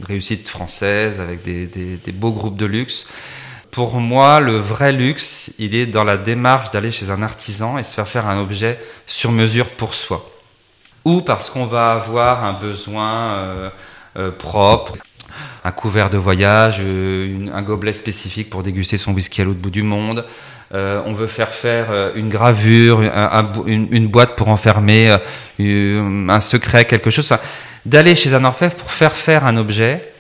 [0.04, 3.06] réussites françaises avec des, des, beaux groupes de luxe.
[3.72, 7.84] Pour moi, le vrai luxe, il est dans la démarche d'aller chez un artisan et
[7.84, 10.30] se faire faire un objet sur mesure pour soi.
[11.06, 13.70] Ou parce qu'on va avoir un besoin euh,
[14.18, 14.96] euh, propre,
[15.64, 19.70] un couvert de voyage, euh, un gobelet spécifique pour déguster son whisky à l'autre bout
[19.70, 20.26] du monde,
[20.74, 23.02] on veut faire faire une gravure,
[23.66, 25.18] une, boîte pour enfermer
[25.60, 27.30] un secret, quelque chose.
[27.86, 30.14] D'aller chez un orfèvre pour faire faire un objet,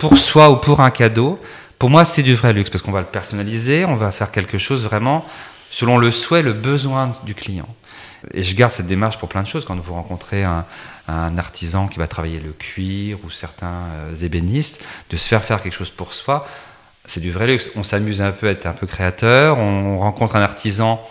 [0.00, 1.38] pour soi ou pour un cadeau,
[1.82, 4.56] pour moi, c'est du vrai luxe parce qu'on va le personnaliser, on va faire quelque
[4.56, 5.24] chose vraiment
[5.72, 7.66] selon le souhait, le besoin du client.
[8.32, 9.64] Et je garde cette démarche pour plein de choses.
[9.64, 10.64] Quand vous rencontrez un,
[11.08, 13.88] artisan qui va travailler le cuir ou certains
[14.22, 16.46] ébénistes, de se faire faire quelque chose pour soi,
[17.04, 17.68] c'est du vrai luxe.
[17.74, 19.58] On s'amuse un peu à être un peu créateur.
[19.58, 21.04] On rencontre un artisan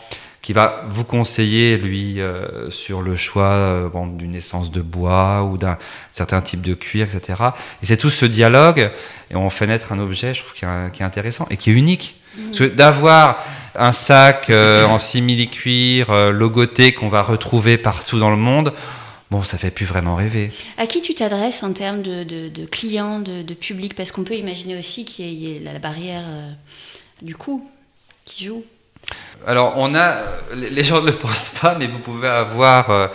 [0.52, 5.58] qui va vous conseiller, lui, euh, sur le choix euh, d'une essence de bois ou
[5.58, 5.78] d'un
[6.12, 7.42] certain type de cuir, etc.
[7.82, 8.92] Et c'est tout ce dialogue,
[9.30, 12.16] et on fait naître un objet, je trouve, qui est, intéressant et qui est unique.
[12.36, 12.66] Mmh.
[12.76, 13.42] D'avoir
[13.76, 18.74] un sac euh, en simili-cuir logoté qu'on va retrouver partout dans le monde,
[19.30, 20.52] bon, ça fait plus vraiment rêver.
[20.78, 23.96] À qui tu t'adresses en termes de, clients, de, public?
[23.96, 26.26] Parce qu'on peut imaginer aussi qu'il y ait la barrière
[27.22, 27.66] du coût
[28.26, 28.66] qui joue.
[29.48, 30.18] Alors, on a,
[30.54, 33.08] les gens ne le pensent pas, mais vous pouvez avoir euh,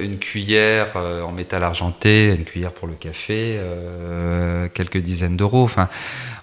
[0.00, 5.64] une cuillère euh, en métal argenté, une cuillère pour le café, euh, quelques dizaines d'euros.
[5.64, 5.90] Enfin,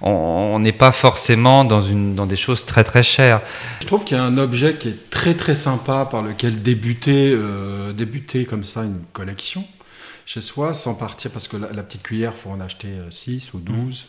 [0.01, 3.41] on n'est pas forcément dans, une, dans des choses très très chères.
[3.81, 7.35] Je trouve qu'il y a un objet qui est très très sympa par lequel débuter,
[7.95, 9.65] débuter comme ça une collection
[10.25, 13.59] chez soi sans partir, parce que la, petite cuillère, il faut en acheter 6 ou
[13.59, 14.05] 12.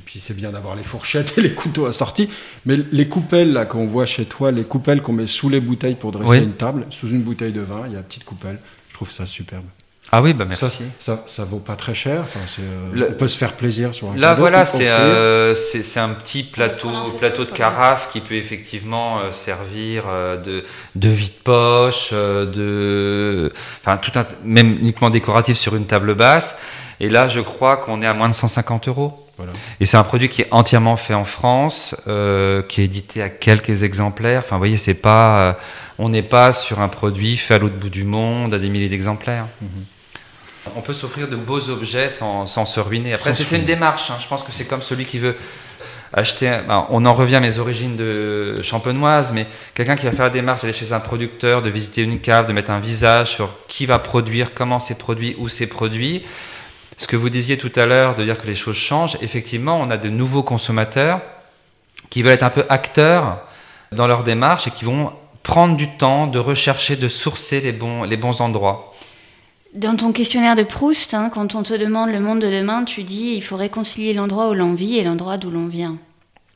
[0.00, 2.30] Et puis c'est bien d'avoir les fourchettes et les couteaux assortis.
[2.64, 5.94] Mais les coupelles là qu'on voit chez toi, les coupelles qu'on met sous les bouteilles
[5.94, 8.58] pour dresser une table, sous une bouteille de vin, il y a une petite coupelle.
[8.88, 9.64] Je trouve ça superbe.
[10.10, 10.64] Ah oui, bah merci.
[10.64, 12.22] Ça, ça, ça vaut pas très cher.
[12.22, 16.42] Enfin, euh, on peut se faire plaisir sur un Là, voilà, euh, c'est un petit
[16.42, 20.04] plateau, plateau de carafe qui peut effectivement euh, servir
[20.44, 20.64] de,
[20.96, 23.52] de vide-poche, de,
[23.84, 26.58] enfin, tout un, même uniquement décoratif sur une table basse.
[26.98, 29.26] Et là, je crois qu'on est à moins de 150 euros.
[29.80, 33.28] Et c'est un produit qui est entièrement fait en France, euh, qui est édité à
[33.28, 34.42] quelques exemplaires.
[34.44, 35.52] Enfin, vous voyez, c'est pas, euh,
[35.98, 38.88] on n'est pas sur un produit fait à l'autre bout du monde, à des milliers
[38.88, 39.46] d'exemplaires.
[39.60, 39.68] Mhm.
[40.76, 43.14] On peut s'offrir de beaux objets sans, se ruiner.
[43.14, 44.10] Après, c'est une démarche.
[44.10, 44.18] Hein.
[44.20, 45.34] Je pense que c'est comme celui qui veut
[46.12, 46.52] acheter.
[46.90, 50.60] on en revient à mes origines de champenoise, mais quelqu'un qui va faire la démarche
[50.62, 53.98] d'aller chez un producteur, de visiter une cave, de mettre un visage sur qui va
[53.98, 56.24] produire, comment c'est produit, où c'est produit
[57.00, 59.90] ce que vous disiez tout à l'heure, de dire que les choses changent, effectivement, on
[59.90, 61.22] a de nouveaux consommateurs
[62.10, 63.40] qui veulent être un peu acteurs
[63.90, 65.10] dans leur démarche et qui vont
[65.42, 68.94] prendre du temps de rechercher, de sourcer les bons, les bons endroits.
[69.74, 73.02] Dans ton questionnaire de Proust, hein, quand on te demande le monde de demain, tu
[73.02, 75.96] dis il faut réconcilier l'endroit où l'on vit et l'endroit d'où l'on vient.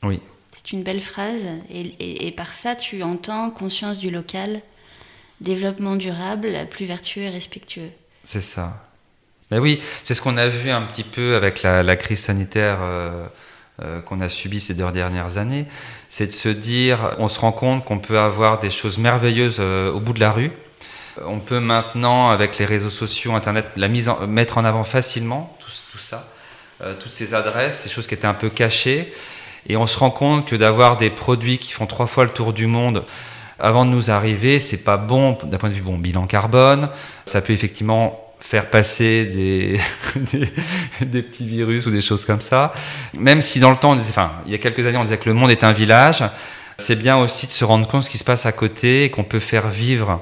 [0.03, 0.19] Oui.
[0.51, 4.61] C'est une belle phrase et, et, par ça tu entends conscience du local,
[5.41, 7.89] développement durable, plus vertueux et respectueux.
[8.25, 8.85] C'est ça.
[9.51, 13.27] Ben oui, c'est ce qu'on a vu un petit peu avec la, crise sanitaire euh,
[13.83, 15.67] euh, qu'on a subie ces deux dernières années.
[16.09, 19.91] C'est de se dire, on se rend compte qu'on peut avoir des choses merveilleuses euh,
[19.91, 20.51] au bout de la rue.
[21.23, 25.71] On peut maintenant, avec les réseaux sociaux, Internet, la mise mettre en avant facilement, tout,
[25.91, 26.27] tout ça,
[26.99, 29.13] toutes ces adresses, ces choses qui étaient un peu cachées.
[29.69, 32.51] Et on se rend compte que d'avoir des produits qui font trois fois le tour
[32.51, 33.05] du monde,
[33.59, 36.89] avant de nous arriver, c'est pas bon d'un point de vue bon bilan carbone.
[37.25, 39.79] Ça peut effectivement faire passer des,
[41.01, 42.73] des, petits virus ou des choses comme ça.
[43.17, 45.33] Même si dans le temps, enfin, il y a quelques années, on disait que le
[45.33, 46.23] monde est un village,
[46.77, 49.09] c'est bien aussi de se rendre compte de ce qui se passe à côté et
[49.09, 50.21] qu'on peut faire vivre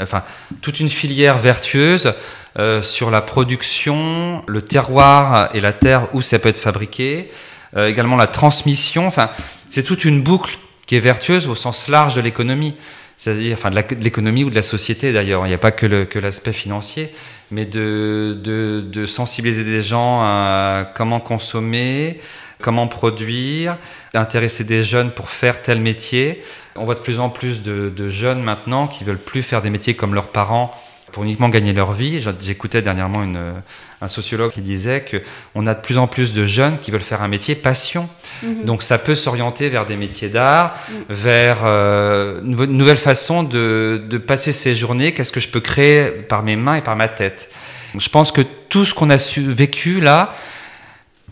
[0.00, 0.24] enfin,
[0.62, 2.14] toute une filière vertueuse
[2.58, 7.30] euh, sur la production, le terroir et la terre où ça peut être fabriqué,
[7.76, 9.06] euh, également la transmission.
[9.06, 9.30] Enfin,
[9.70, 12.74] c'est toute une boucle qui est vertueuse au sens large de l'économie
[13.18, 15.44] c'est-à-dire enfin, de l'économie ou de la société d'ailleurs.
[15.44, 17.10] Il n'y a pas que l'aspect financier,
[17.50, 22.20] mais de, de, de, sensibiliser des gens à comment consommer,
[22.60, 23.76] comment produire,
[24.14, 26.42] d'intéresser des jeunes pour faire tel métier.
[26.76, 29.70] On voit de plus en plus de, de, jeunes maintenant qui veulent plus faire des
[29.70, 30.72] métiers comme leurs parents
[31.12, 32.24] pour uniquement gagner leur vie.
[32.40, 33.54] J'écoutais dernièrement une,
[34.00, 35.22] un sociologue qui disait que
[35.54, 38.08] on a de plus en plus de jeunes qui veulent faire un métier passion.
[38.42, 38.64] Mhm.
[38.64, 41.04] Donc ça peut s'orienter vers des métiers d'art, mhm.
[41.08, 45.12] vers euh, une nouvelle façon de, de passer ses journées.
[45.12, 47.50] Qu'est-ce que je peux créer par mes mains et par ma tête?
[47.96, 50.34] Je pense que tout ce qu'on a vécu là,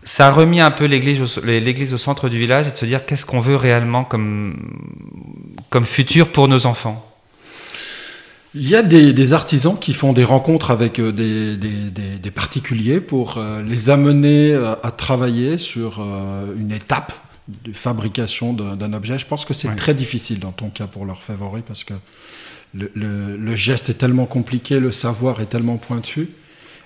[0.02, 3.04] ça a remis un peu l'église au, au centre du village et de se dire
[3.04, 4.56] qu'est-ce qu'on veut réellement comme,
[5.68, 7.04] comme futur pour nos enfants.
[8.58, 13.62] Il y a des, artisans qui font des rencontres avec euh, des, particuliers pour euh,
[13.62, 16.00] les amener euh, à travailler sur
[16.58, 17.12] une étape
[17.48, 19.18] de fabrication d'un objet.
[19.18, 21.92] Je pense que c'est très difficile dans ton cas pour leur favori parce que
[22.72, 26.30] le, geste est tellement compliqué, le savoir est tellement pointu.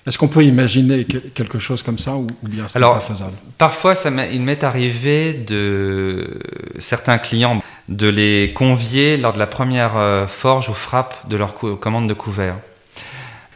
[0.07, 3.33] Est-ce qu'on peut imaginer quelque chose comme ça ou, bien c'est pas faisable?
[3.57, 6.39] Parfois, ça il m'est arrivé de
[6.79, 11.55] certains clients de les convier lors de la première euh, forge ou frappe de leur
[11.55, 12.55] commande de couvert.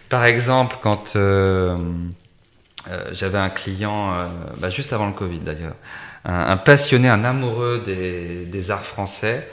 [0.10, 1.78] Par exemple, quand euh,
[2.92, 4.14] euh, j'avais un client,
[4.60, 5.76] bah, juste avant le Covid d'ailleurs,
[6.26, 9.48] un, passionné, un amoureux des, arts français,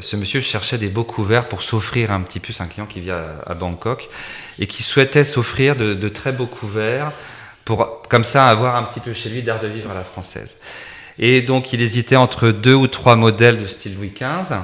[0.00, 3.00] ce monsieur cherchait des beaux couverts pour s'offrir un petit peu, c'est un client qui
[3.00, 4.08] vit à, Bangkok,
[4.58, 7.12] et qui souhaitait s'offrir de, très beaux couverts
[7.64, 10.56] pour, comme ça, avoir un petit peu chez lui d'art de vivre à la française.
[11.18, 14.56] Et donc, il hésitait entre deux ou trois modèles de style Louis XV.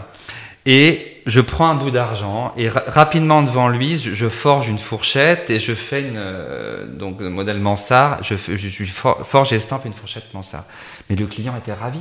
[0.66, 5.58] Et je prends un bout d'argent et rapidement devant lui, je, forge une fourchette et
[5.58, 8.22] je fais une euh, donc le modèle Mansart.
[8.22, 10.64] Je, je, forge et estampe une fourchette Mansart.
[11.08, 12.00] Mais le client était ravi,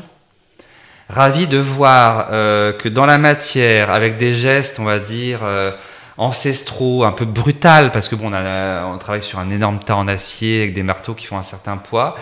[1.10, 5.72] ravi de voir euh, que dans la matière, avec des gestes, on va dire euh,
[6.18, 10.62] ancestraux, un peu brutal, parce que bon, on, travaille sur un énorme tas en acier
[10.62, 12.16] avec des marteaux qui font un certain poids.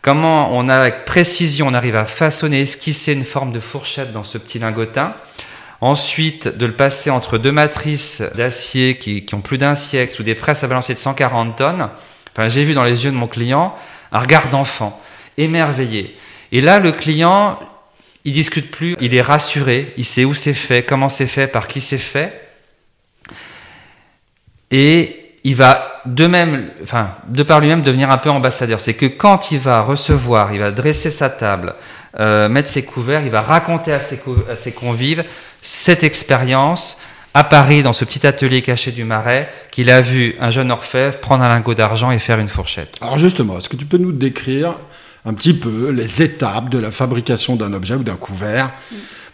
[0.00, 4.24] Comment on a avec précision, on arrive à façonner, esquisser une forme de fourchette dans
[4.24, 5.14] ce petit lingotin.
[5.80, 10.34] Ensuite, de le passer entre deux matrices d'acier qui, ont plus d'un siècle ou des
[10.34, 11.88] presses à balancer de 140 tonnes.
[12.36, 13.74] Enfin, j'ai vu dans les yeux de mon client
[14.12, 15.00] un regard d'enfant,
[15.36, 16.16] émerveillé.
[16.52, 17.58] Et là, le client,
[18.24, 21.66] il discute plus, il est rassuré, il sait où c'est fait, comment c'est fait, par
[21.66, 22.40] qui c'est fait.
[24.70, 28.80] Et il va de même, enfin, de par lui-même devenir un peu ambassadeur.
[28.80, 31.74] C'est que quand il va recevoir, il va dresser sa table,
[32.18, 35.24] euh, mettre ses couverts, il va raconter à ses, à ses convives
[35.60, 36.98] cette expérience
[37.34, 41.18] à Paris, dans ce petit atelier caché du Marais, qu'il a vu un jeune orfèvre
[41.18, 42.94] prendre un lingot d'argent et faire une fourchette.
[43.00, 44.76] Alors justement, est-ce que tu peux nous décrire
[45.24, 48.72] un petit peu les étapes de la fabrication d'un objet ou d'un couvert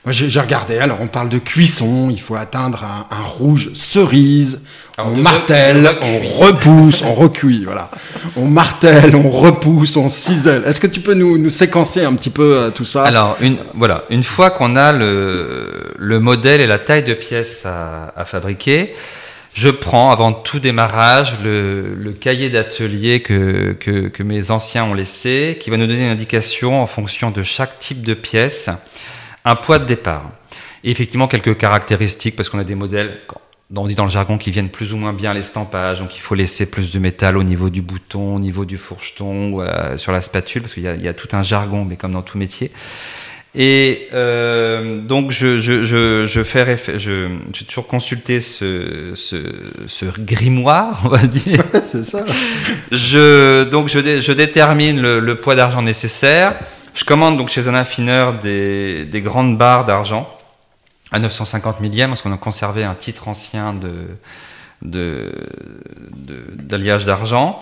[0.02, 0.78] moi, j'ai regardé.
[0.78, 2.08] Alors, on parle de cuisson.
[2.10, 4.60] Il faut atteindre un, rouge cerise.
[4.96, 7.66] on martèle, on repousse, on recuit.
[7.66, 7.90] Voilà.
[8.34, 10.62] On martèle, on repousse, on cisèle.
[10.64, 13.04] Est-ce que tu peux nous, nous séquencer un petit peu euh, tout ça?
[13.04, 14.04] Alors, une, voilà.
[14.08, 18.94] Une fois qu'on a le, le modèle et la taille de pièce à, à fabriquer,
[19.54, 24.94] je prends avant tout démarrage le, le cahier d'atelier que, que, que mes anciens ont
[24.94, 28.70] laissé, qui va nous donner une indication en fonction de chaque type de pièce
[29.44, 30.30] un poids de départ.
[30.84, 33.18] Et effectivement, quelques caractéristiques, parce qu'on a des modèles,
[33.74, 36.34] on dit dans le jargon, qui viennent plus ou moins bien l'estampage, donc il faut
[36.34, 40.12] laisser plus de métal au niveau du bouton, au niveau du fourcheton, ou euh, sur
[40.12, 42.70] la spatule, parce qu'il y, a tout un jargon, mais comme dans tout métier.
[43.56, 49.36] Et euh, donc je, je, je, je fais je, j'ai toujours consulté ce, ce,
[49.88, 51.64] ce, grimoire, on va dire.
[51.82, 52.24] C'est ça.
[52.92, 56.60] Je, donc je, je détermine le, le poids d'argent nécessaire.
[56.94, 60.32] Je commande donc chez un affineur des, des grandes barres d'argent
[61.10, 63.74] à 950 millième parce qu'on a conservé un titre ancien
[64.82, 65.32] de,
[66.54, 67.58] d'alliage d'argent.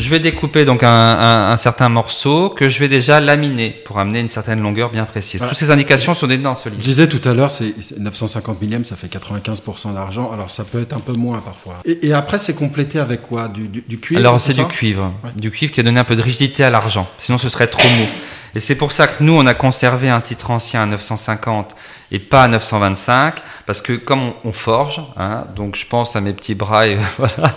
[0.00, 4.30] Je vais découper donc un, certain morceau que je vais déjà laminer pour amener une
[4.30, 5.42] certaine longueur bien précise.
[5.46, 6.80] Toutes ces indications sont dans ce livre.
[6.80, 10.30] Je disais tout à l'heure, c'est 950 millième, ça fait 95% d'argent.
[10.32, 11.80] Alors ça peut être un peu moins parfois.
[11.84, 13.48] Et, après, c'est complété avec quoi?
[13.48, 16.22] Du, du, cuivre Alors c'est du cuivre, du cuivre qui a donné un peu de
[16.22, 17.08] rigidité à l'argent.
[17.18, 18.06] Sinon, ce serait trop mou.
[18.54, 21.76] Et c'est pour ça que nous, on a conservé un titre ancien à 950
[22.12, 23.36] et pas à 925,
[23.66, 27.56] parce que comme on, forge, hein, donc je pense à mes petits bras, et voilà.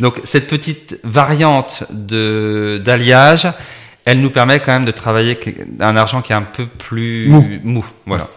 [0.00, 3.48] Donc cette petite variante de d'alliage,
[4.04, 5.38] elle nous permet quand même de travailler
[5.78, 7.28] un argent qui est un peu plus
[7.62, 7.84] mou.
[8.06, 8.28] voilà.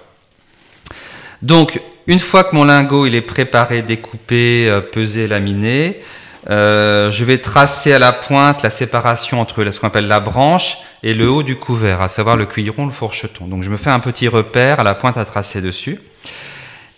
[1.42, 6.02] Donc une fois que mon lingot il est préparé, découpé, euh, pesé, laminé,
[6.50, 10.78] euh, je vais tracer à la pointe la séparation entre ce qu'on appelle la branche
[11.02, 13.48] et le haut du couvert, à savoir le cuiron, le fourcheton.
[13.48, 16.00] Donc je me fais un petit repère à la pointe à tracer dessus.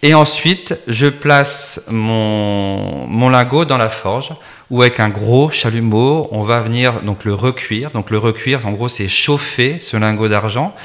[0.03, 4.31] Et ensuite, je place mon, mon lingot dans la forge,
[4.69, 7.91] où avec un gros chalumeau, on va venir donc le recuire.
[7.91, 10.75] Donc le recuire, en gros, c'est chauffer ce lingot d'argent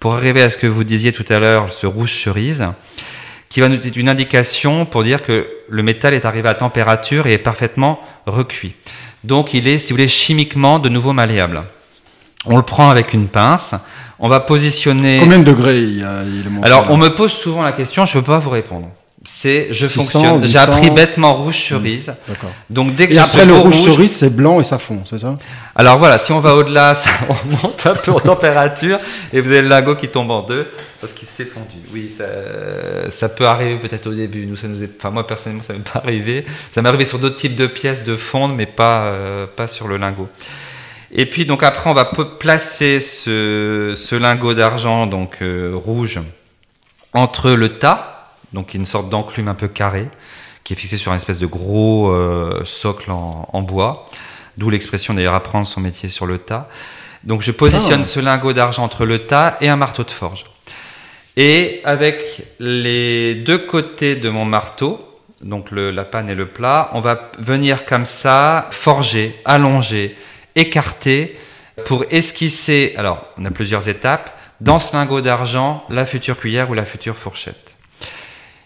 [0.00, 2.66] pour arriver à ce que vous disiez tout à l'heure, ce rouge cerise
[3.52, 7.26] qui va nous être une indication pour dire que le métal est arrivé à température
[7.26, 8.74] et est parfaitement recuit.
[9.24, 11.62] Donc il est, si vous voulez, chimiquement de nouveau malléable.
[12.46, 13.74] On le prend avec une pince.
[14.18, 15.18] On va positionner.
[15.20, 17.72] Combien de degrés il, y a, il est monté Alors, on me pose souvent la
[17.72, 18.88] question, je ne peux pas vous répondre.
[19.24, 20.46] C'est, je 600, fonctionne.
[20.46, 20.72] J'ai 800.
[20.72, 22.12] appris bêtement rouge cerise.
[22.26, 22.50] D'accord.
[22.68, 25.18] Donc dès que Et après le au rouge cerise, c'est blanc et ça fond, c'est
[25.18, 25.38] ça?
[25.76, 28.98] Alors voilà, si on va au-delà, ça, on monte un peu en température
[29.32, 30.66] et vous avez le lingot qui tombe en deux
[31.00, 31.76] parce qu'il s'est fondu.
[31.92, 32.24] Oui, ça,
[33.10, 34.46] ça peut arriver peut-être au début.
[34.46, 36.44] Nous, ça nous est, enfin moi personnellement, ça m'est pas arrivé.
[36.74, 39.86] Ça m'est arrivé sur d'autres types de pièces de fondre, mais pas euh, pas sur
[39.86, 40.28] le lingot.
[41.12, 46.18] Et puis donc après, on va placer ce, ce lingot d'argent donc euh, rouge
[47.14, 48.11] entre le tas,
[48.52, 50.08] donc une sorte d'enclume un peu carré,
[50.64, 54.08] qui est fixé sur une espèce de gros euh, socle en, en bois.
[54.58, 56.68] D'où l'expression d'ailleurs apprendre son métier sur le tas.
[57.24, 58.06] Donc je positionne Ah.
[58.06, 60.44] ce lingot d'argent entre le tas et un marteau de forge.
[61.36, 65.00] Et avec les deux côtés de mon marteau,
[65.42, 70.14] donc le, la panne et le plat, on va venir comme ça forger, allonger,
[70.54, 71.36] écarter
[71.86, 72.92] pour esquisser.
[72.98, 74.38] Alors, on a plusieurs étapes.
[74.60, 77.71] Dans ce lingot d'argent, la future cuillère ou la future fourchette.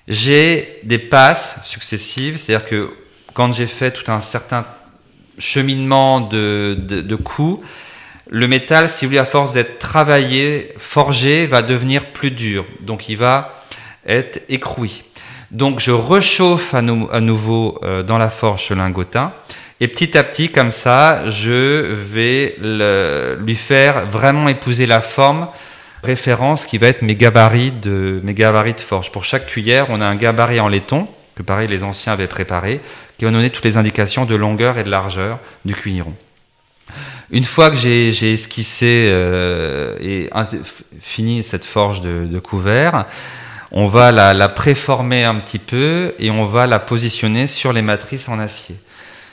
[0.08, 2.90] J'ai des passes successives, c'est-à-dire que
[3.34, 4.64] quand j'ai fait tout un certain
[5.38, 7.66] cheminement de, de, coups,
[8.28, 12.64] le métal, si vous voulez, à force d'être travaillé, forgé, va devenir plus dur.
[12.80, 13.54] Donc il va
[14.06, 15.02] être écroui.
[15.50, 19.32] Donc je rechauffe à, nou- à nouveau euh, dans la forge lingotin.
[19.80, 22.56] Et petit à petit, comme ça, je vais
[23.38, 25.48] lui faire vraiment épouser la forme
[26.06, 29.12] référence qui va être mes gabarits de, mes gabarits de forge.
[29.12, 32.80] Pour chaque cuillère, on a un gabarit en laiton, que pareil les anciens avaient préparé,
[33.18, 36.14] qui va donner toutes les indications de longueur et de largeur du cuilleron.
[37.30, 40.30] Une fois que j'ai esquissé euh, et
[41.00, 43.06] fini cette forge de, couvert,
[43.72, 47.82] on va la, la préformer un petit peu et on va la positionner sur les
[47.82, 48.76] matrices en acier.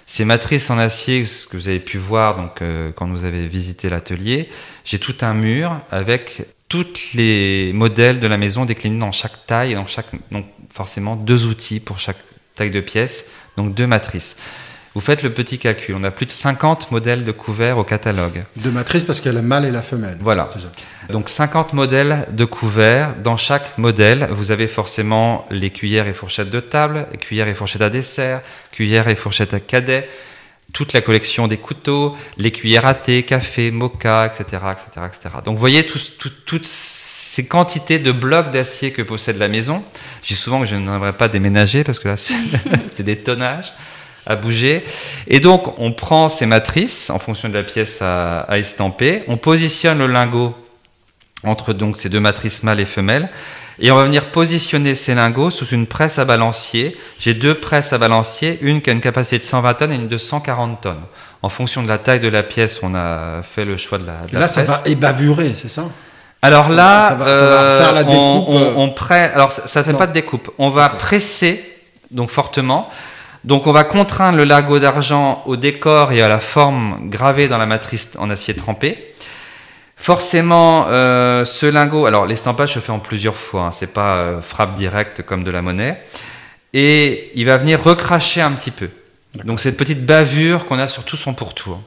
[0.06, 3.48] Ces matrices en acier, ce que vous avez pu voir donc euh, quand vous avez
[3.48, 4.50] visité l'atelier,
[4.86, 9.74] j'ai tout un mur avec tous les modèles de la maison déclinés dans chaque taille
[9.74, 12.18] et dans chaque donc forcément deux outils pour chaque
[12.56, 14.38] taille de pièce, donc deux matrices.
[14.96, 18.44] Vous faites le petit calcul, on a plus de 50 modèles de couverts au catalogue.
[18.58, 20.18] De matrice parce qu'il y a le mâle et la femelle.
[20.22, 20.50] Voilà.
[21.10, 23.16] Donc 50 modèles de couverts.
[23.24, 27.56] Dans chaque modèle, vous avez forcément les cuillères et fourchettes de table, les cuillères et
[27.56, 30.08] fourchettes à dessert, cuillères et fourchettes à cadet,
[30.74, 35.36] toute la collection des couteaux, les cuillères à thé, café, mocha, etc., etc., etc.
[35.46, 36.00] Donc vous voyez tout-
[36.46, 39.84] toutes ces quantités de blocs d'acier que possède la maison.
[40.24, 42.34] Je dis souvent que je n'aimerais pas déménager parce que là, c'est
[42.92, 43.72] c'est des tonnages
[44.26, 44.84] à bouger.
[45.28, 49.24] Et donc, on prend ces matrices en fonction de la pièce à, à estamper.
[49.28, 50.56] On positionne le lingot
[51.44, 53.30] entre donc ces deux matrices mâles et femelles.
[53.80, 56.96] Et on va venir positionner ces lingots sous une presse à balancier.
[57.20, 60.08] J'ai deux presses à balancier, une qui a une capacité de 120 tonnes et une
[60.08, 61.02] de 140 tonnes.
[61.42, 64.14] En fonction de la taille de la pièce, on a fait le choix de la,
[64.28, 65.86] de la là, ça va ébavurer, c'est ça?
[66.42, 68.04] Alors Ça là, va- ça va- ça va faire la on,
[68.40, 69.98] découpe, on- on presse- alors ça, ça fait Non.
[69.98, 70.52] pas de découpe.
[70.58, 71.64] On va presser
[72.12, 72.90] donc fortement.
[73.44, 77.58] Donc on va contraindre le lingot d'argent au décor et à la forme gravée dans
[77.58, 79.14] la matrice en acier trempé.
[80.04, 84.42] Forcément, euh, ce lingot, alors l'estampage se fait en plusieurs fois, hein, c'est pas euh,
[84.42, 86.04] frappe directe comme de la monnaie,
[86.74, 88.90] et il va venir recracher un petit peu.
[89.46, 91.82] Donc cette petite bavure qu'on a sur tout son pourtour.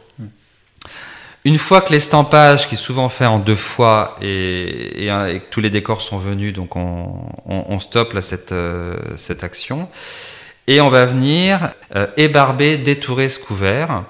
[1.44, 5.50] Une fois que l'estampage, qui est souvent fait en deux fois, et, et, et que
[5.50, 7.10] tous les décors sont venus, donc on,
[7.44, 9.90] on, on stoppe là cette, euh, cette action.
[10.66, 11.74] Et on va venir
[12.16, 14.02] ébarber, détourer ce couvert.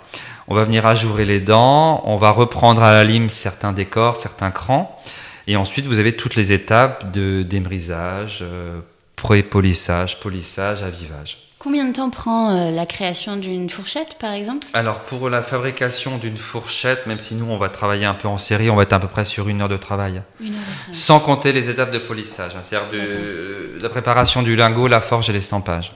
[0.48, 2.02] On va venir ajourer les dents.
[2.04, 5.00] On va reprendre à la lime certains décors, certains crans.
[5.46, 8.80] Et ensuite, vous avez toutes les étapes de d'émrisage, euh,
[9.14, 11.46] pré-polissage, polissage, avivage.
[11.58, 14.68] Combien de temps prend euh, la création d'une fourchette, par exemple?
[14.72, 18.38] Alors pour la fabrication d'une fourchette, même si nous on va travailler un peu en
[18.38, 20.22] série, on va être à peu près sur une heure de travail.
[20.38, 20.94] Une heure de travail.
[20.94, 25.28] Sans compter les étapes de polissage, hein, c'est-à-dire de, la préparation du lingot, la forge
[25.28, 25.92] et l'estampage.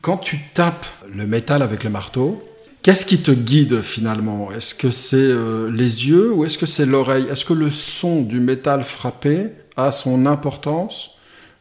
[0.00, 2.42] Quand tu tapes le métal avec le marteau,
[2.82, 4.50] qu'est-ce qui te guide finalement?
[4.52, 7.26] Est-ce que c'est euh, les yeux ou est-ce que c'est l'oreille?
[7.30, 11.12] Est-ce que le son du métal frappé a son importance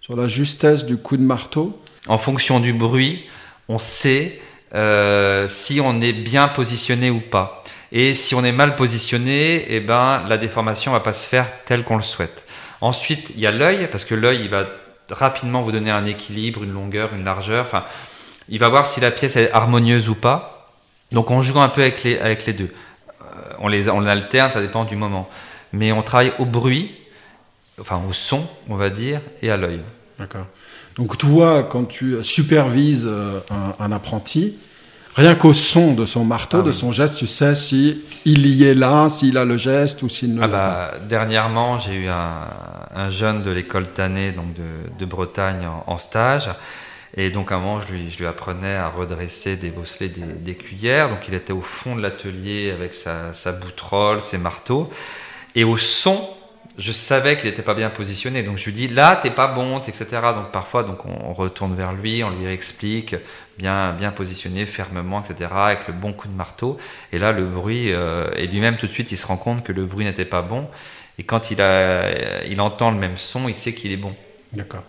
[0.02, 1.80] sur la justesse du coup de marteau?
[2.08, 3.26] En fonction du bruit,
[3.68, 4.40] on sait
[4.76, 7.64] euh, si on est bien positionné ou pas.
[7.92, 11.84] Et si on est mal positionné, eh ben, la déformation va pas se faire telle
[11.84, 12.44] qu'on le souhaite.
[12.82, 14.68] Ensuite, il y a l'œil, parce que l'œil, il va
[15.10, 17.66] rapidement vous donner un équilibre, une longueur, une largeur.
[17.66, 17.86] Enfin,
[18.50, 20.57] il va voir si la pièce est harmonieuse ou pas.
[21.12, 22.72] Donc, on joue un peu avec les, avec les deux.
[23.22, 23.24] Euh,
[23.60, 25.30] on les on alterne, ça dépend du moment.
[25.74, 26.96] Mais on travaille au bruit,
[27.80, 29.82] enfin au son, on va dire, et à l'œil.
[30.20, 30.46] D'accord.
[30.98, 34.56] Donc toi, quand tu supervises euh, un, un apprenti,
[35.16, 36.74] rien qu'au son de son marteau, Ah de oui.
[36.74, 40.34] son geste, tu sais si il y est là, s'il a le geste ou s'il
[40.34, 40.58] ne Ah l'a pas.
[40.58, 42.48] bah, dernièrement, j'ai eu un,
[42.96, 44.64] un jeune de l'école Tanné, donc de,
[44.98, 46.50] de Bretagne, en, en stage.
[47.16, 51.10] Et donc, moment, je lui, je lui apprenais à redresser, déboceler des, des cuillères.
[51.10, 53.58] Donc, il était au fond de l'atelier avec sa, sa
[54.20, 54.90] ses marteaux.
[55.56, 56.28] Et au son,
[56.78, 58.44] je savais qu'il n'était pas bien positionné.
[58.44, 60.06] Donc, je lui dis, là, t'es pas bon, etc.
[60.36, 63.16] Donc, parfois, donc, on, on retourne vers lui, on lui explique,
[63.58, 66.78] bien, bien positionné, fermement, etc., avec le bon coup de marteau.
[67.14, 69.72] Et là, le bruit, euh, et lui-même, tout de suite, il se rend compte que
[69.72, 70.68] le bruit n'était pas bon.
[71.18, 74.16] Et quand il, a, il entend le même son, il sait qu'il est bon.
[74.54, 74.84] D'accord.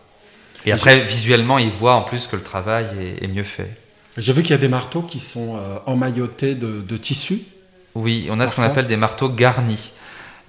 [0.67, 3.71] Et après, visuellement, il voit en plus que le travail est, est mieux fait.
[4.17, 7.43] J'ai vu qu'il y a des marteaux qui sont euh, emmaillotés de, de tissu.
[7.95, 9.93] Oui, on a ce qu'on appelle des marteaux garnis.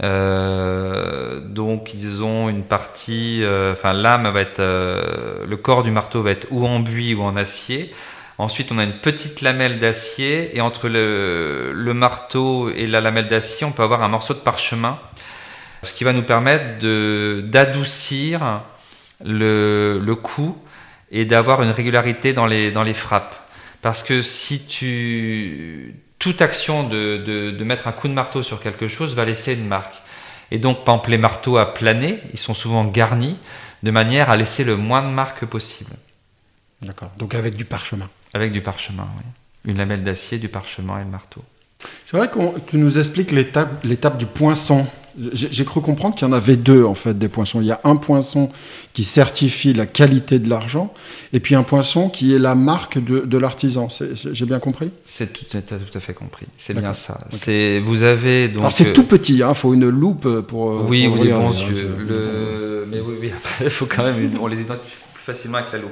[0.02, 6.22] Euh, donc ils ont une partie, euh, enfin lame va être, le corps du marteau
[6.22, 7.94] va être ou en buis ou en acier.
[8.38, 13.28] Ensuite, on a une petite lamelle d'acier et entre le, le marteau et la lamelle
[13.28, 14.98] d'acier, on peut avoir un morceau de parchemin,
[15.84, 16.80] ce qui va nous permettre
[17.42, 18.62] d'adoucir
[19.24, 20.58] le, le coup
[21.12, 23.36] et d'avoir une régularité dans les dans les frappes.
[23.82, 28.62] Parce que si tu toute action de, de, de mettre un coup de marteau sur
[28.62, 29.96] quelque chose va laisser une marque.
[30.52, 33.38] Et donc, par exemple, les marteaux à planer, ils sont souvent garnis
[33.84, 35.92] de manière à laisser le moins de marques possible.
[36.82, 37.12] D'accord.
[37.18, 38.10] Donc avec du parchemin.
[38.34, 39.72] Avec du parchemin, oui.
[39.72, 41.44] Une lamelle d'acier, du parchemin et le marteau.
[42.06, 44.88] C'est vrai que tu nous expliques l'étape, l'étape du poinçon.
[45.34, 47.62] J'ai cru comprendre qu'il y en avait deux, en fait, des poinçons.
[47.62, 48.50] Il y a un poinçon
[48.94, 50.94] qui certifie la qualité de l'argent,
[51.34, 53.88] et puis un poinçon qui est la marque de, de l'artisan.
[54.34, 54.92] J'ai bien compris?
[55.06, 55.58] C'est tout, tout
[55.98, 56.46] à fait compris.
[56.58, 57.20] C'est bien ça.
[57.32, 58.60] C'est, vous avez donc.
[58.60, 60.72] Alors c'est euh, tout petit, il faut une loupe pour...
[60.72, 61.90] euh, Oui, pour ou des bons hein, yeux.
[62.08, 62.88] Le...
[62.92, 63.32] Mais oui, oui,
[63.64, 64.22] il faut quand même.
[64.24, 65.92] une- On les identifie plus facilement avec la loupe.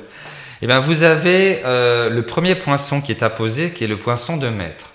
[0.61, 4.37] Et bien, vous avez euh, le premier poinçon qui est apposé, qui est le poinçon
[4.37, 4.91] de maître.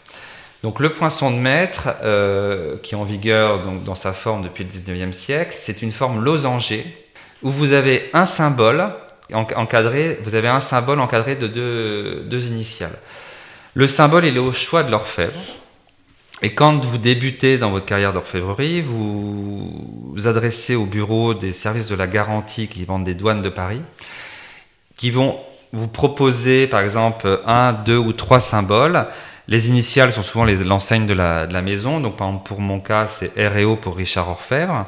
[0.63, 4.65] Donc, le poinçon de maître, euh, qui est en vigueur donc, dans sa forme depuis
[4.65, 6.87] le 19e siècle, c'est une forme losangée
[7.43, 8.91] où vous avez un symbole
[9.33, 12.97] en- encadré, vous avez un symbole encadré de deux, deux initiales.
[13.75, 15.33] Le symbole, il est au choix de l'orfèvre.
[16.43, 21.89] Et quand vous débutez dans votre carrière d'orfèvrerie, vous vous adressez au bureau des services
[21.89, 23.81] de la garantie qui vendent des douanes de Paris,
[24.97, 25.39] qui vont
[25.73, 29.07] vous proposer par exemple un, deux ou trois symboles.
[29.49, 32.01] Les initiales sont souvent l'enseigne de la, de la maison.
[32.01, 34.87] Donc par exemple, pour mon cas, c'est REO pour Richard Orfèvre.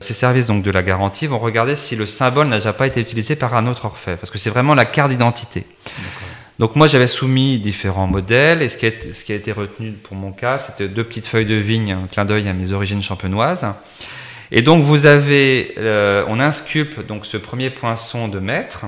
[0.00, 3.00] Ces services donc de la garantie vont regarder si le symbole n'a déjà pas été
[3.00, 5.64] utilisé par un autre orfèvre, parce que c'est vraiment la carte d'identité.
[6.58, 9.52] Donc moi j'avais soumis différents modèles et ce qui a, été- ce qui a été
[9.52, 12.72] retenu pour mon cas, c'était deux petites feuilles de vigne, un clin d'œil à mes
[12.72, 13.66] origines champenoises.
[14.50, 18.84] Et donc vous avez, euh, on insculpe donc ce premier poinçon de maître.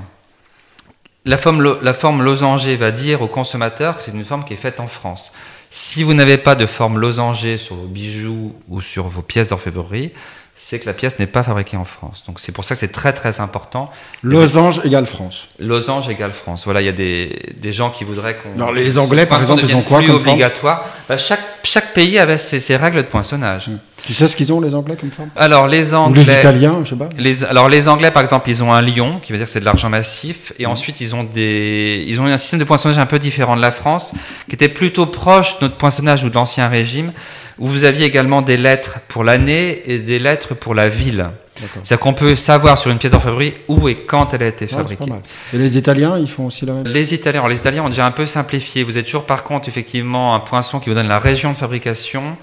[1.29, 4.57] La forme, la forme losangée va dire au consommateur que c'est une forme qui est
[4.57, 5.31] faite en France.
[5.71, 10.13] Si vous n'avez pas de forme losangée sur vos bijoux ou sur vos pièces d'orfèvrerie,
[10.57, 12.25] c'est que la pièce n'est pas fabriquée en France.
[12.27, 13.91] Donc c'est pour ça que c'est très très important.
[14.23, 15.49] Losange égale France.
[15.59, 16.63] Losange égale France.
[16.65, 18.55] Voilà, il y a des, des gens qui voudraient qu'on.
[18.55, 20.87] Alors, les Anglais, par exemple, ils ont quoi comme obligatoire?
[21.11, 23.69] Bah, chaque, chaque pays avait ses, ses règles de poinçonnage.
[24.09, 26.25] Tu sais ce qu'ils ont, les Anglais, comme forme Alors, les Ou Anglais.
[26.25, 27.09] les Italiens, je sais pas.
[27.19, 29.61] Les, alors les Anglais par exemple ils ont un lion qui veut dire que c'est
[29.61, 30.63] de l'argent massif Mmh.
[30.63, 33.63] et ensuite ils ont des ils ont un système de poinçonnage un peu différent de
[33.63, 34.13] la France
[34.49, 37.13] qui était plutôt proche de notre poinçonnage ou de l'ancien régime
[37.59, 41.27] où vous aviez également des lettres pour l'année et des lettres pour la ville.
[41.57, 45.05] C'est-à-dire qu'on peut savoir sur une pièce d'orfèvrerie où et quand elle a été fabriquée.
[45.53, 48.07] Et les Italiens, ils font aussi la même Les Italiens, alors les Italiens ont déjà
[48.07, 48.85] un peu simplifié.
[48.85, 52.37] Vous êtes toujours par contre effectivement un poinçon qui vous donne la région de fabrication.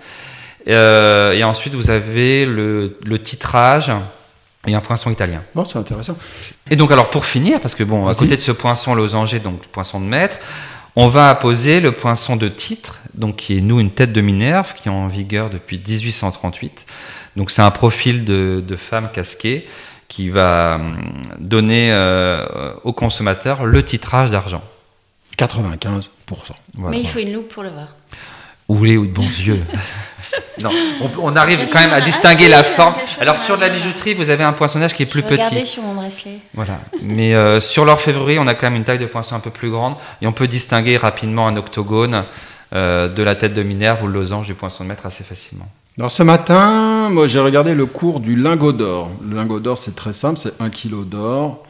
[0.67, 3.91] Euh, et ensuite vous avez le, le titrage
[4.67, 5.43] et un poinçon italien.
[5.53, 6.17] Bon, c'est intéressant.
[6.69, 9.61] Et donc alors pour finir, parce que bon, à côté de ce poinçon losanger, donc
[9.61, 10.39] le poinçon de maître,
[10.95, 14.73] on va apposer le poinçon de titre, donc qui est nous une tête de Minerve,
[14.75, 16.85] qui est en vigueur depuis 1838.
[17.35, 19.67] Donc c'est un profil de, de femme casquée
[20.07, 20.97] qui va hum,
[21.39, 24.63] donner euh, au consommateur le titrage d'argent.
[25.37, 26.09] 95%.
[26.75, 26.91] Voilà.
[26.91, 27.89] Mais il faut une loupe pour le voir.
[28.69, 29.61] Oulé ou de bons yeux.
[30.63, 30.71] Non,
[31.01, 32.95] on, on arrive quand même à distinguer Ah, la forme.
[32.95, 33.73] sûr, Alors sur de la là.
[33.73, 35.65] bijouterie, vous avez un poinçonnage qui est plus Regardez petit.
[35.65, 36.39] sur mon bracelet.
[36.53, 36.79] Voilà.
[37.01, 39.69] Mais euh, sur l'orfèvrerie, on a quand même une taille de poinçon un peu plus
[39.69, 42.23] grande et on peut distinguer rapidement un octogone
[42.73, 45.67] euh, de la tête de Minerve ou le losange du poinçon de maître assez facilement.
[45.97, 49.09] Alors ce matin, moi j'ai regardé le cours du lingot d'or.
[49.27, 51.63] Le lingot d'or, c'est très simple, c'est 1 kg d'or.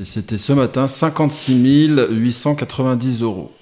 [0.00, 3.52] Et c'était ce matin 56 890 euros.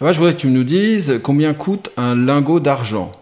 [0.00, 3.12] Alors, je voudrais que tu nous dises combien coûte un lingot d'argent.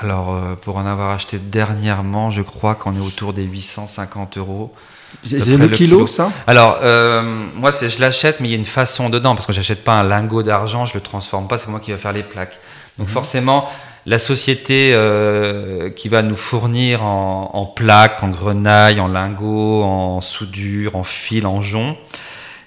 [0.00, 4.74] Alors euh, pour en avoir acheté dernièrement, je crois qu'on est autour des 850 euros.
[5.22, 6.32] C'est le, kilo, ça?
[6.46, 7.22] Alors, euh,
[7.54, 9.92] moi, c'est je l'achète, mais il y a une façon dedans, parce que j'achète pas
[9.92, 12.58] un lingot d'argent, je le transforme pas, c'est moi qui va faire les plaques.
[12.98, 13.12] Donc mhm.
[13.12, 13.68] forcément,
[14.06, 20.22] la société euh, qui va nous fournir en, en plaques, en grenailles, en lingots, en
[20.22, 21.98] soudure, en fil, en jonc,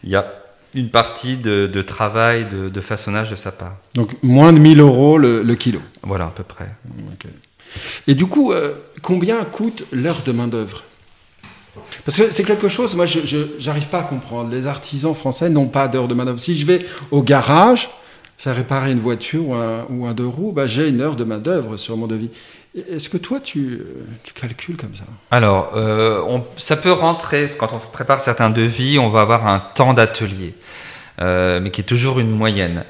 [0.04, 0.22] il y a
[0.76, 3.78] une partie de, de travail, de, de, façonnage de sa part.
[3.96, 6.70] Donc moins de 1000 euros le, le kilo Voilà, à peu près.
[8.08, 10.84] Et du coup, euh, combien coûte l'heure de main-d'œuvre?
[12.06, 14.52] Parce que c'est quelque chose, moi, je n'arrive pas à comprendre.
[14.52, 16.40] Les artisans français n'ont pas d'heure de main-d'œuvre.
[16.40, 17.90] Si je vais au garage
[18.38, 21.24] faire réparer une voiture ou un, ou un deux roues, bah, j'ai une heure de
[21.24, 22.30] main-d'œuvre sur mon devis.
[22.76, 23.82] Est-ce que toi, tu,
[24.24, 25.06] tu, calcules comme ça?
[25.32, 29.60] Alors, euh, on, ça peut rentrer, quand on prépare certains devis, on va avoir un
[29.60, 30.56] temps d'atelier,
[31.22, 32.84] euh, mais qui est toujours une moyenne.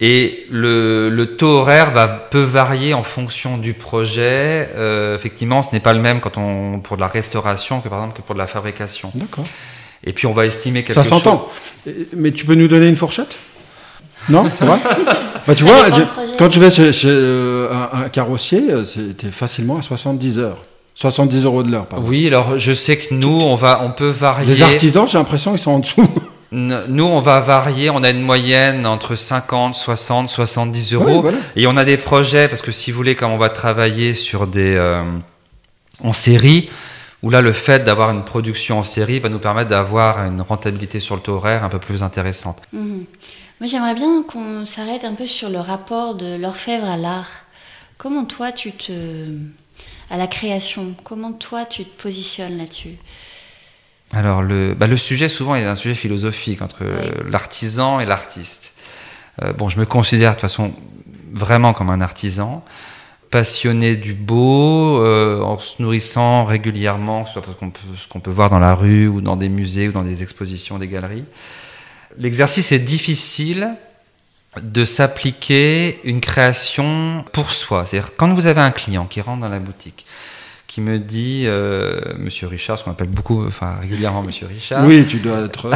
[0.00, 4.68] Et le, le, taux horaire va, peut varier en fonction du projet.
[4.74, 8.00] Euh, effectivement, ce n'est pas le même quand on, pour de la restauration que par
[8.00, 9.12] exemple que pour de la fabrication.
[9.14, 9.44] D'accord.
[10.02, 11.04] Et puis on va estimer quelque chose.
[11.04, 11.48] Ça s'entend.
[12.16, 13.38] Mais tu peux nous donner une fourchette?
[14.28, 14.80] Non, c'est vrai
[15.46, 15.86] bah, Tu vois,
[16.38, 20.58] quand tu vas chez, chez euh, un, un, carrossier, euh, c'était facilement à 70 heures.
[20.94, 22.06] 70 euros de l'heure, pardon.
[22.06, 24.46] Oui, alors je sais que nous, on, va, on peut varier.
[24.46, 26.06] Les artisans, j'ai l'impression, ils sont en dessous.
[26.52, 27.88] Nous, on va varier.
[27.88, 31.24] On a une moyenne entre 50, 60, 70 euros.
[31.56, 34.46] Et on a des projets, parce que si vous voulez, comme on va travailler sur
[34.46, 34.74] des.
[34.76, 35.02] Euh,
[36.04, 36.68] en série,
[37.22, 41.00] où là, le fait d'avoir une production en série va nous permettre d'avoir une rentabilité
[41.00, 42.60] sur le taux horaire un peu plus intéressante.
[42.72, 43.04] Mhm.
[43.62, 47.30] Moi, j'aimerais bien qu'on s'arrête un peu sur le rapport de l'orfèvre à l'art.
[47.96, 48.92] Comment toi, tu te.
[50.10, 52.96] à la création, comment toi, tu te positionnes là-dessus?
[54.12, 56.82] Alors le, bah, le sujet souvent est un sujet philosophique entre
[57.30, 58.72] l'artisan et l'artiste.
[59.42, 60.72] Euh, bon, je me considère de toute façon
[61.30, 62.64] vraiment comme un artisan,
[63.30, 68.50] passionné du beau, euh, en se nourrissant régulièrement, ce qu'on peut, ce qu'on peut voir
[68.50, 71.26] dans la rue ou dans des musées ou dans des expositions, des galeries.
[72.18, 73.70] L'exercice est difficile
[74.60, 77.86] de s'appliquer une création pour soi.
[77.86, 80.04] C'est-à-dire quand vous avez un client qui rentre dans la boutique,
[80.66, 84.84] qui me dit, euh, Monsieur Richard, ce qu'on appelle beaucoup, enfin régulièrement Monsieur Richard.
[84.84, 85.70] Oui, tu dois être.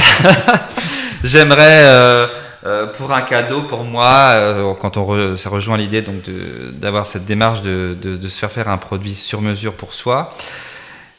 [1.25, 2.27] J'aimerais euh,
[2.65, 6.23] euh, pour un cadeau pour moi, euh, quand on re, ça rejoint l'idée donc
[6.73, 10.31] d'avoir cette démarche de, de, de, se faire faire un produit sur mesure pour soi.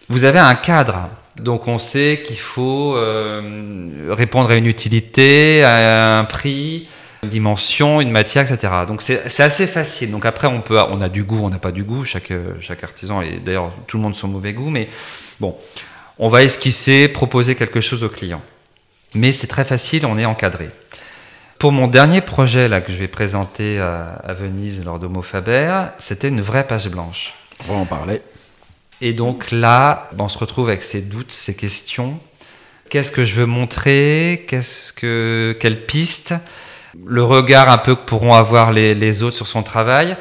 [0.10, 1.10] Vous avez un cadre,
[1.42, 6.88] donc on sait qu'il faut euh, répondre à une utilité, à un prix
[7.24, 8.74] une dimension, une matière, etc.
[8.88, 10.12] Donc c'est assez facile.
[10.12, 12.06] Donc après, on peut, on a du goût, on n'a pas du goût.
[12.06, 14.88] Chaque chaque artisan et d'ailleurs tout le monde son mauvais goût, mais
[15.40, 15.56] bon,
[16.20, 18.42] on va esquisser, proposer quelque chose au client.
[19.16, 20.70] Mais c'est très facile, on est encadré.
[21.60, 25.88] Pour mon dernier projet là que je vais présenter à, à Venise lors d'Homo Faber,
[25.98, 27.34] c'était une vraie page blanche.
[27.68, 28.22] On va en parler.
[29.02, 32.20] Et donc là, on se retrouve avec ces doutes, ces questions.
[32.90, 34.46] Qu'est-ce que je veux montrer?
[34.48, 36.34] Qu'est-ce que quelle piste?
[37.06, 40.18] Le regard un peu que pourront avoir les, les autres sur son travail.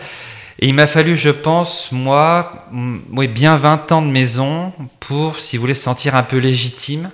[0.58, 2.66] Et il m'a fallu, je pense, moi,
[3.12, 7.10] oui, bien 20 ans de maison pour, si vous voulez, se sentir un peu légitime.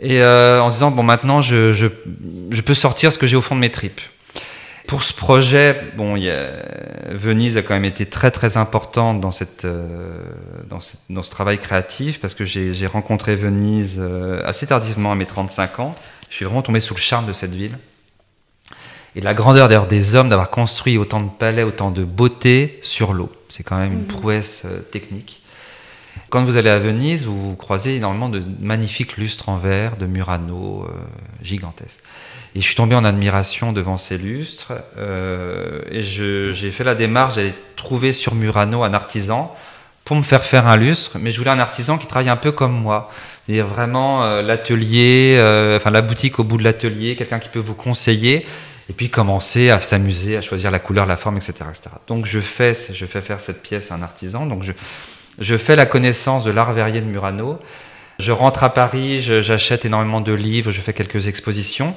[0.00, 1.86] Et euh, en se disant, bon, maintenant, je, je,
[2.50, 4.00] je peux sortir ce que j'ai au fond de mes tripes.
[4.94, 6.52] Pour ce projet, bon, y a,
[7.10, 10.20] Venise a quand même été très très importante dans, cette, euh,
[10.70, 15.16] dans, cette, dans ce travail créatif parce que j'ai rencontré Venise euh, assez tardivement à
[15.16, 15.96] mes 35 ans.
[16.30, 17.76] Je suis vraiment tombé sous le charme de cette ville.
[19.16, 23.14] Et la grandeur d'ailleurs des hommes d'avoir construit autant de palais, autant de beauté sur
[23.14, 23.32] l'eau.
[23.48, 24.06] C'est quand même une mhm.
[24.06, 25.42] prouesse euh, technique.
[26.30, 30.84] Quand vous allez à Venise, vous croisez énormément de magnifiques lustres en verre, de Murano
[30.84, 30.92] euh,
[31.42, 31.98] gigantesques.
[32.54, 34.72] Et je suis tombé en admiration devant ces lustres.
[34.96, 39.54] Euh, et j'ai fait la démarche d'aller trouver sur Murano un artisan
[40.04, 41.18] pour me faire faire un lustre.
[41.18, 43.10] Mais je voulais un artisan qui travaille un peu comme moi.
[43.46, 47.58] C'est-à-dire vraiment euh, l'atelier, euh, enfin la boutique au bout de l'atelier, quelqu'un qui peut
[47.58, 48.46] vous conseiller
[48.88, 51.54] et puis commencer à s'amuser, à choisir la couleur, la forme, etc.
[51.70, 51.90] etc.
[52.06, 54.72] Donc je fais, je fais faire cette pièce à un artisan, donc je,
[55.38, 57.58] je fais la connaissance de l'art verrier de Murano,
[58.18, 61.96] je rentre à Paris, j'achète énormément de livres, je fais quelques expositions,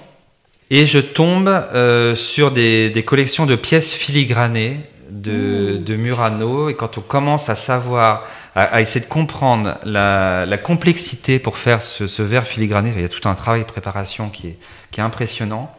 [0.69, 4.77] et je tombe euh, sur des, des, collections de pièces filigranées
[5.09, 5.83] de, mmh.
[5.83, 10.57] de, Murano, et quand on commence à savoir, à, à essayer de comprendre la, la,
[10.57, 14.29] complexité pour faire ce, ce verre filigrané, il y a tout un travail de préparation
[14.29, 14.57] qui est,
[14.91, 15.73] qui est impressionnant.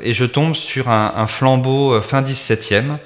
[0.00, 2.98] Et je tombe sur un, un flambeau euh, fin 17e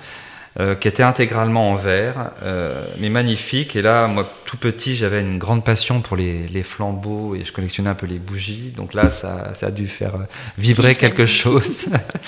[0.61, 3.74] euh, qui était intégralement en verre, euh, mais magnifique.
[3.74, 7.53] Et là, moi, tout petit, j'avais une grande passion pour les, les, flambeaux et je
[7.53, 8.72] collectionnais un peu les bougies.
[8.76, 10.24] Donc là, ça, ça a dû faire euh,
[10.59, 11.86] vibrer quelque chose.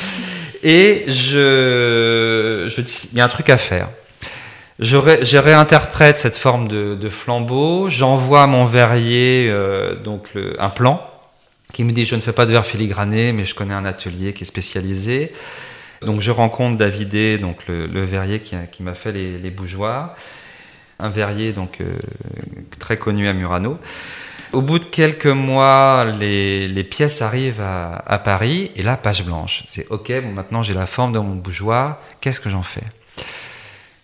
[0.63, 3.89] et je, je dis, il y a un truc à faire.
[4.81, 4.97] Je,
[5.37, 11.01] réinterprète cette forme de, flambeau, j'envoie à mon verrier euh, donc un plan
[11.73, 14.33] qui me dit je ne fais pas de verre filigrané, mais je connais un atelier
[14.33, 15.33] qui est spécialisé.
[16.05, 20.15] Donc je rencontre Davidé, donc le, verrier qui, m'a fait les, bougeoirs,
[20.99, 21.97] un verrier donc euh,
[22.79, 23.79] très connu à Murano.
[24.53, 29.65] Au bout de quelques mois, les, pièces arrivent à, Paris et là, page blanche.
[29.69, 32.85] C'est OK, maintenant j'ai la forme de mon bougeoir, qu'est-ce que j'en fais?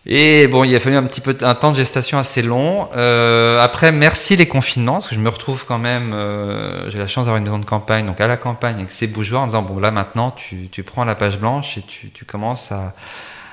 [0.07, 2.89] Et bon, il a fallu un petit peu un temps de gestation assez long.
[2.97, 6.13] Euh, après, merci les confinements, parce que je me retrouve quand même.
[6.15, 9.07] Euh, j'ai la chance d'avoir une maison de campagne, donc à la campagne avec ces
[9.07, 12.25] bougeoirs, en disant bon là maintenant, tu, tu prends la page blanche et tu, tu
[12.25, 12.95] commences à,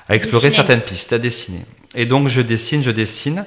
[0.08, 1.66] à explorer certaines pistes, à dessiner.
[1.95, 3.45] Et donc je dessine, je dessine.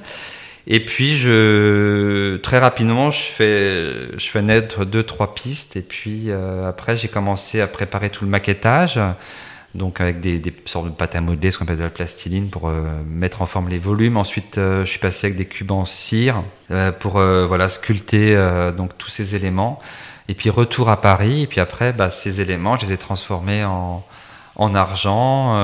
[0.66, 6.24] Et puis je très rapidement je fais je fais naître deux trois pistes et puis
[6.28, 9.01] euh, après j'ai commencé à préparer tout le maquettage
[9.74, 12.68] donc avec des, sortes de pâte à modeler, ce qu'on appelle de la plastiline pour
[12.68, 14.16] euh, mettre en forme les volumes.
[14.16, 18.36] Ensuite, euh, je suis passé avec des cubes en cire euh, pour voilà sculpter
[18.76, 19.78] donc tous ces éléments.
[20.28, 21.42] Et puis retour à Paris.
[21.42, 24.04] Et puis après, bah, ces éléments, je les ai transformés en,
[24.61, 25.56] en argent,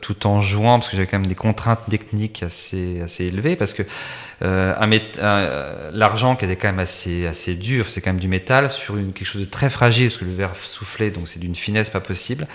[0.00, 3.74] tout en jouant parce que j'avais quand même des contraintes techniques assez assez élevées parce
[3.74, 3.82] que
[4.42, 8.96] euh, l'argent qui était quand même assez, assez dur, c'est quand même du métal, sur
[8.96, 11.90] une, quelque chose de très fragile, parce que le verre soufflait, donc c'est d'une finesse
[11.90, 12.46] pas possible.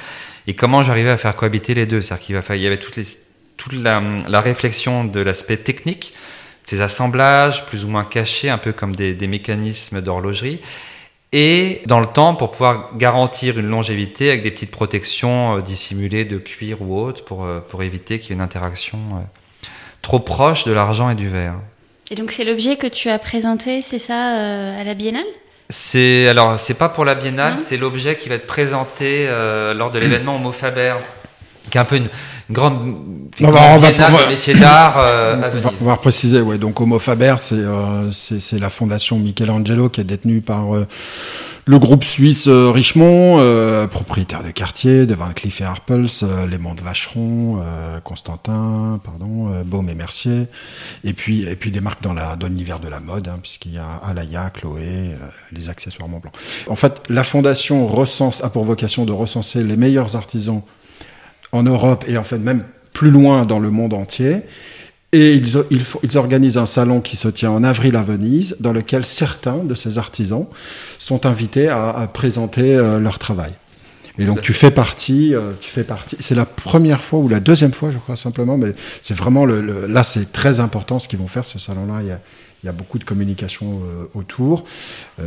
[0.48, 2.02] Et comment j'arrivais à faire cohabiter les deux?
[2.02, 6.14] C'est-à-dire qu'il il y avait toute la, réflexion de l'aspect technique,
[6.66, 10.60] ces assemblages plus ou moins cachés, un peu comme des mécanismes d'horlogerie,
[11.34, 16.26] et dans le temps pour pouvoir garantir une longévité avec des petites protections euh, dissimulées
[16.26, 19.00] de cuir ou autre pour, euh, pour éviter qu'il y ait une interaction
[20.02, 21.56] trop proche de l'argent et du verre.
[22.10, 25.24] Et donc c'est l'objet que tu as présenté, c'est ça, euh, à la Biennale?
[25.70, 29.92] C'est alors c'est pas pour la Biennale, c'est l'objet qui va être présenté euh, lors
[29.92, 30.96] de l'événement Homo Faber,
[31.70, 32.10] qui est un peu une,
[32.52, 32.96] grande
[33.42, 36.58] on va, on va, métier d'art euh, on, va, préciser, ouais.
[36.58, 37.64] Donc Homo Faber, c'est
[38.12, 40.66] c'est la fondation Michelangelo qui est détenue par
[41.66, 46.48] le groupe suisse euh, Richemont, euh, propriétaire de quartier, de Van Cleef et Arpels, euh,
[46.48, 47.64] les Monts de Vacheron,
[48.04, 50.48] Constantin, pardon, Baume et Mercier,
[51.04, 53.74] et puis et puis des marques dans la dans l'univers de la mode, hein, puisqu'il
[53.74, 55.12] y a Alaya, Chloé,
[55.52, 56.32] les accessoires Montblanc.
[56.68, 60.64] En fait, la fondation recense a pour vocation de recenser les meilleurs artisans
[61.52, 64.38] en Europe et en fait même plus loin dans le monde entier.
[65.14, 68.72] Et ils, ils, ils, organisent un salon qui se tient en avril à Venise, dans
[68.72, 70.48] lequel certains de ces artisans
[71.00, 73.52] sont invités à, présenter euh, leur travail.
[74.18, 76.16] Et donc tu fais partie, euh, tu fais partie.
[76.20, 79.62] C'est la première fois ou la deuxième fois, je crois simplement, mais c'est vraiment le,
[79.62, 82.02] le là c'est très important ce qu'ils vont faire ce salon-là.
[82.02, 82.20] Il y a,
[82.62, 84.66] il y a beaucoup de communication euh, autour.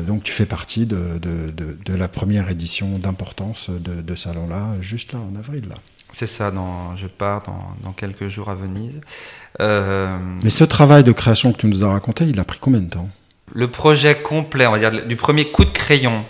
[0.06, 4.74] donc tu fais partie de, de, de, de la première édition d'importance de, de salon-là,
[4.80, 5.76] juste là en avril là.
[6.14, 9.00] C'est ça, dans, je pars dans, dans, quelques jours à Venise.
[9.60, 10.16] Euh...
[10.44, 12.88] Mais ce travail de création que tu nous as raconté, il a pris combien de
[12.88, 13.08] temps?
[13.52, 16.24] Le projet complet, on va dire, du premier coup de crayon,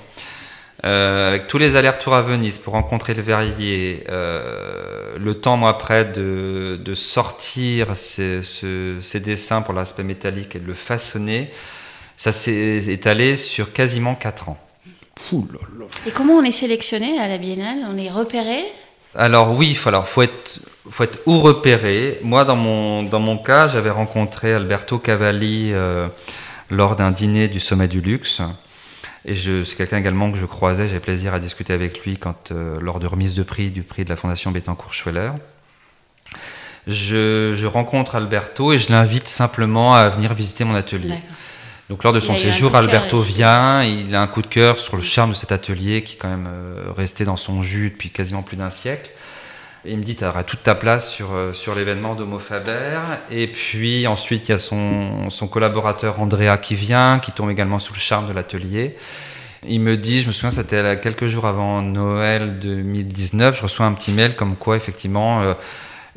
[0.86, 5.68] euh, avec tous les allers-retours à Venise pour rencontrer le verrier, euh, le temps, moi,
[5.68, 11.50] après, de, de sortir ces, ce, ces, dessins pour l'aspect métallique et de le façonner,
[12.16, 14.58] ça s'est étalé sur quasiment 4 ans.
[16.06, 17.78] Et comment on est sélectionné à la Biennale?
[17.90, 18.64] On est repéré?
[19.16, 20.60] Alors oui, il faut, alors, faut, être,
[20.90, 22.18] faut être où repéré.
[22.22, 26.08] Moi, dans mon, dans mon cas, j'avais rencontré Alberto Cavalli euh,
[26.70, 28.42] lors d'un dîner du Sommet du Luxe.
[29.24, 32.78] Et c'est quelqu'un également que je croisais, j'ai plaisir à discuter avec lui quand, euh,
[32.80, 35.32] lors de remise de prix du prix de la Fondation Bettencourt-Schweller.
[36.86, 41.14] Je, je, rencontre Alberto et je l'invite simplement à venir visiter mon atelier.
[41.94, 45.02] Donc lors de son séjour, Alberto vient, il a un coup de cœur sur le
[45.04, 48.42] charme de cet atelier qui est quand même euh, resté dans son jus depuis quasiment
[48.42, 49.12] plus d'un siècle.
[49.84, 52.98] il me dit, tu auras toute ta place sur, euh, sur l'événement d'Homo Faber.
[53.30, 57.78] Et puis ensuite, il y a son, son collaborateur Andrea qui vient, qui tombe également
[57.78, 58.96] sous le charme de l'atelier.
[59.64, 63.92] Il me dit, je me souviens, c'était quelques jours avant Noël 2019, je reçois un
[63.92, 65.54] petit mail comme quoi, effectivement, euh,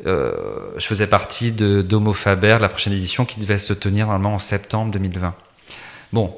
[0.06, 0.32] euh,
[0.76, 4.38] je faisais partie de d'Homo Faber, la prochaine édition qui devait se tenir normalement en
[4.40, 5.36] septembre 2020.
[6.12, 6.34] Bon,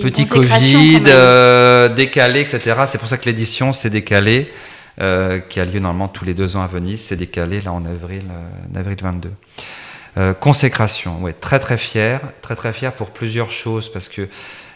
[0.00, 2.82] petit Covid, euh, décalé, etc.
[2.86, 4.52] C'est pour ça que l'édition s'est décalée,
[5.00, 7.00] euh, qui a lieu normalement tous les deux ans à Venise.
[7.00, 9.30] C'est décalé là en avril, euh, avril 22.
[10.16, 14.28] Euh, consécration, ouais, très très fier, très très fier pour plusieurs choses parce que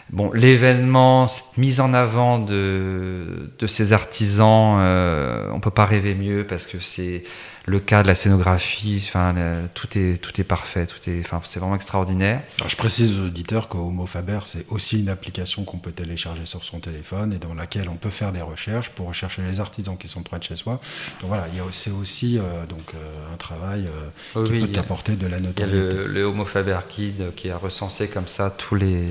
[0.09, 6.13] bon, l'événement, cette mise en avant de, de ces artisans, euh, on peut pas rêver
[6.13, 7.23] mieux parce que c'est
[7.65, 9.35] le cas de la scénographie, enfin,
[9.73, 12.41] tout, est, tout est parfait, tout est, enfin, c'est vraiment extraordinaire.
[12.67, 16.79] je précise aux auditeurs qu'Homo Faber, c'est aussi une application qu'on peut télécharger sur son
[16.79, 20.23] téléphone et dans laquelle on peut faire des recherches pour rechercher les artisans qui sont
[20.23, 20.79] près de chez soi.
[21.21, 23.87] Donc voilà, c'est aussi euh, donc, euh, un travail
[24.35, 25.77] euh, qui peut apporter de la notoriété.
[25.77, 29.05] Il y a le, Homo Faber Guide qui a recensé comme ça tous les,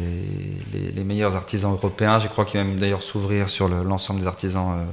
[0.72, 2.18] les, meilleurs artisans européens.
[2.18, 4.86] Je crois qu'il va même d'ailleurs s'ouvrir sur l'ensemble des artisans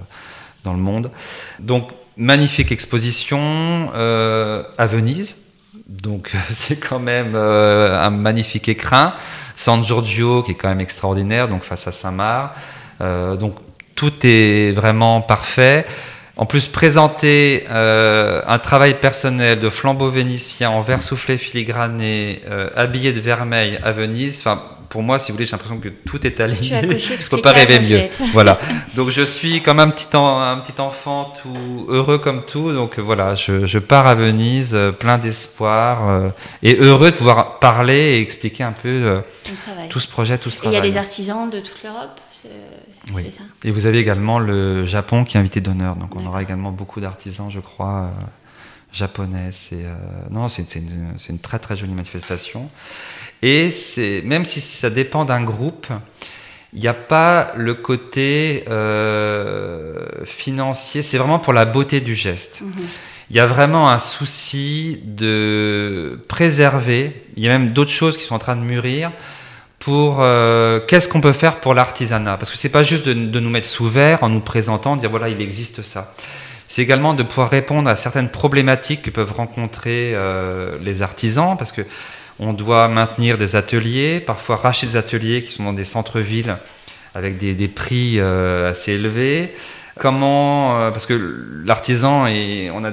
[0.63, 1.11] dans le monde.
[1.59, 5.37] Donc, magnifique exposition euh, à Venise.
[5.87, 9.13] Donc c'est quand même euh, un magnifique écrin.
[9.55, 12.55] San Giorgio qui est quand même extraordinaire, donc face à Saint-Marc.
[13.01, 13.55] Euh, donc
[13.95, 15.85] tout est vraiment parfait.
[16.37, 22.41] En plus, présenter un travail personnel de flambeau vénitien en verre soufflé filigrané,
[22.75, 24.39] habillé de vermeil à Venise.
[24.39, 24.61] Enfin,
[24.95, 26.69] pour moi, si vous voulez, j'ai l'impression que tout est aligné.
[26.97, 28.01] Je ne peux pas rêver mieux.
[28.31, 28.57] voilà.
[28.95, 32.71] Donc je suis comme un petit, un petit enfant tout heureux comme tout.
[32.71, 36.29] Donc voilà, je, pars à Venise euh, plein d'espoir euh,
[36.63, 39.19] et heureux de pouvoir parler et expliquer un peu euh,
[39.89, 40.75] tout ce projet, tout ce travail.
[40.75, 42.21] Il y a des artisans de toute l'Europe.
[43.13, 43.31] Oui.
[43.31, 43.43] Ça.
[43.63, 45.95] Et vous avez également le Japon qui est invité d'honneur.
[45.95, 48.09] Donc on aura également beaucoup d'artisans, je crois
[48.91, 49.49] japonais.
[49.51, 49.85] C'est
[50.31, 52.67] non, c'est une, une, très très jolie manifestation.
[53.41, 55.87] Et c'est même si ça dépend d'un groupe,
[56.75, 61.01] il n'y a pas le côté euh, financier.
[61.01, 62.61] C'est vraiment pour la beauté du geste.
[62.61, 62.71] Mhm.
[63.31, 67.25] Il y a vraiment un souci de préserver.
[67.37, 69.11] Il y a même d'autres choses qui sont en train de mûrir
[69.85, 72.37] pour euh, qu'est-ce qu'on peut faire pour l'artisanat?
[72.37, 75.29] Parce que c'est pas juste de, nous mettre sous verre en nous présentant, dire voilà
[75.29, 76.15] il existe ça.
[76.67, 81.71] C'est également de pouvoir répondre à certaines problématiques que peuvent rencontrer euh, les artisans, parce
[81.71, 81.83] que
[82.39, 86.57] on doit maintenir des ateliers, parfois racheter des ateliers qui sont dans des centres-villes
[87.13, 89.53] avec des, prix euh, assez élevés.
[89.99, 92.91] Comment, euh, parce que l'artisan est, on a,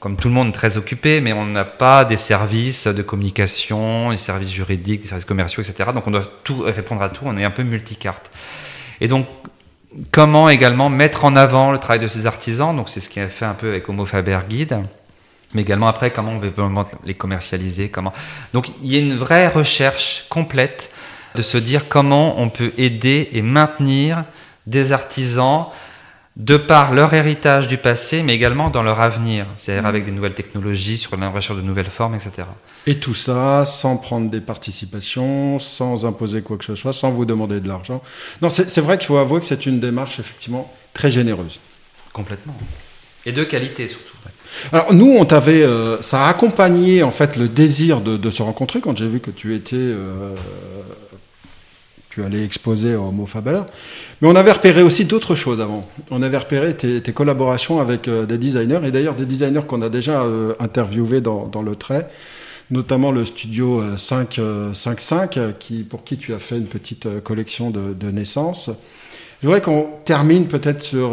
[0.00, 4.18] comme tout le monde, très occupé, mais on n'a pas des services de communication, des
[4.18, 5.90] services juridiques, des services commerciaux, etc.
[5.94, 7.22] Donc on doit tout répondre à tout.
[7.24, 8.30] On est un peu multicarte.
[9.00, 9.26] Et donc,
[10.10, 12.76] comment également mettre en avant le travail de ces artisans?
[12.76, 14.82] Donc c'est ce qui a fait un peu avec Homo Faber Guide
[15.54, 16.52] mais également après comment on veut
[17.04, 18.12] les commercialiser, comment.
[18.54, 20.90] Donc il y a une vraie recherche complète
[21.34, 24.24] de se dire comment on peut aider et maintenir
[24.66, 25.66] des artisans
[26.36, 30.34] de par leur héritage du passé, mais également dans leur avenir, c'est-à-dire avec des nouvelles
[30.34, 32.48] technologies, sur recherche de nouvelles formes, etc.
[32.86, 37.26] Et tout ça sans prendre des participations, sans imposer quoi que ce soit, sans vous
[37.26, 38.00] demander de l'argent.
[38.40, 41.60] Non, c'est vrai qu'il faut avouer que c'est une démarche effectivement très généreuse.
[42.12, 42.56] Complètement.
[43.26, 44.16] Et de qualité surtout.
[44.70, 48.80] Alors nous, on t'avait, euh, ça a accompagné en fait le désir de, se rencontrer
[48.80, 50.34] quand j'ai vu que tu étais, euh,
[52.12, 53.62] tu allais exposer au Homo Faber.
[54.20, 55.88] Mais on avait repéré aussi d'autres choses avant.
[56.10, 59.88] On avait repéré tes, collaborations avec euh, des designers et d'ailleurs des designers qu'on a
[59.88, 60.24] déjà
[60.58, 62.08] interviewés dans, le trait
[62.70, 68.10] notamment le studio 555, qui, pour qui tu as fait une petite collection de, de
[68.10, 68.70] naissances.
[69.42, 71.12] Je voudrais qu'on termine peut-être sur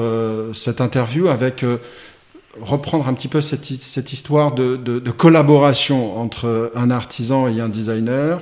[0.54, 1.66] cette interview avec
[2.62, 3.70] reprendre un petit peu cette,
[4.14, 8.42] histoire de, collaboration entre un artisan et un designer.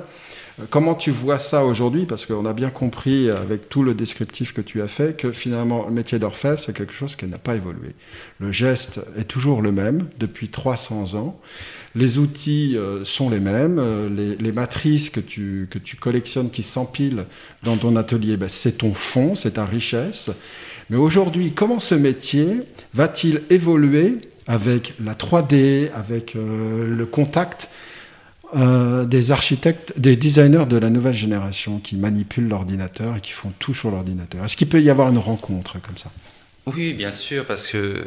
[0.71, 2.05] Comment tu vois ça aujourd'hui?
[2.05, 5.85] Parce qu'on a bien compris avec tout le descriptif que tu as fait que finalement
[5.85, 7.89] le métier d'orfèvre, c'est quelque chose qui n'a pas évolué.
[8.39, 11.39] Le geste est toujours le même depuis 300 ans.
[11.93, 13.77] Les outils euh, sont les mêmes.
[13.77, 17.25] Euh, les, les, matrices que tu, que tu collectionnes, qui s'empilent
[17.61, 20.31] dans ton atelier, ben, c'est ton fond, c'est ta richesse.
[20.89, 22.61] Mais aujourd'hui, comment ce métier
[22.95, 27.69] va-t-il évoluer avec la 3D, avec euh, le contact
[28.55, 33.51] euh, des architectes, des designers de la nouvelle génération qui manipulent l'ordinateur et qui font
[33.59, 34.45] tout sur l'ordinateur.
[34.45, 36.09] Est-ce qu'il peut y avoir une rencontre comme ça?
[36.67, 38.03] Oui, bien sûr, parce que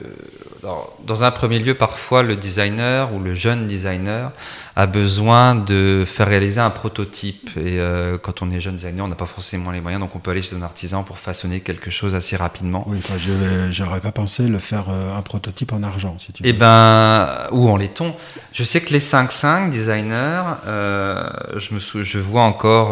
[1.06, 4.32] dans un premier lieu, parfois le designer ou le jeune designer
[4.76, 7.50] a besoin de faire réaliser un prototype.
[7.56, 10.18] Et euh, quand on est jeune designer, on n'a pas forcément les moyens, donc on
[10.18, 12.84] peut aller chez un artisan pour façonner quelque chose assez rapidement.
[12.86, 16.42] Oui, enfin, je n'aurais pas pensé le faire euh, un prototype en argent, si tu
[16.42, 16.48] veux.
[16.50, 18.14] Eh ben, ou en laiton.
[18.52, 22.90] Je sais que les 5-5 designers, euh, je, me je vois encore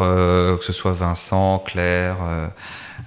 [0.59, 2.17] que ce soit Vincent, Claire.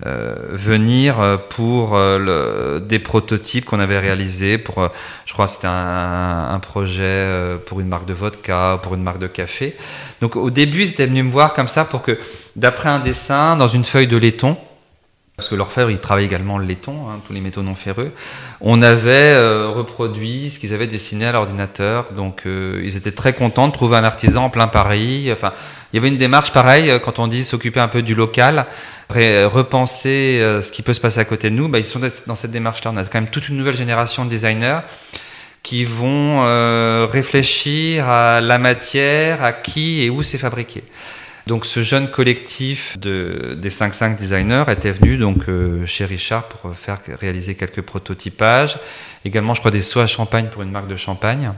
[0.07, 4.89] Euh, venir euh, pour euh, le, des prototypes qu'on avait réalisés pour,
[5.27, 7.27] je crois c'était un, un, projet
[7.67, 9.75] pour une marque de vodka, pour une marque de café.
[10.19, 12.17] Donc au début, ils étaient venus me voir comme ça pour que,
[12.55, 14.57] d'après un dessin, dans une feuille de laiton,
[15.41, 18.11] parce que l'orfèvre, il travaille également le laiton, hein, tous les métaux non ferreux.
[18.61, 19.35] On avait
[19.67, 24.03] reproduit ce qu'ils avaient dessiné à l'ordinateur, donc ils étaient très contents de trouver un
[24.03, 25.29] artisan en plein Paris.
[25.31, 25.53] Enfin,
[25.91, 28.67] il y avait une démarche pareille quand on dit s'occuper un peu du local
[29.11, 32.35] repenser euh, ce qui peut se passer à côté de nous, bah, ils sont dans
[32.35, 32.91] cette démarche-là.
[32.93, 34.79] On a quand même toute une nouvelle génération de designers
[35.63, 40.83] qui vont euh, réfléchir à la matière, à qui et où c'est fabriqué.
[41.47, 46.75] Donc ce jeune collectif de, des 5-5 designers était venu donc euh, chez Richard pour
[46.75, 48.77] faire réaliser quelques prototypages.
[49.25, 51.51] Également, je crois, des seaux à champagne pour une marque de champagne.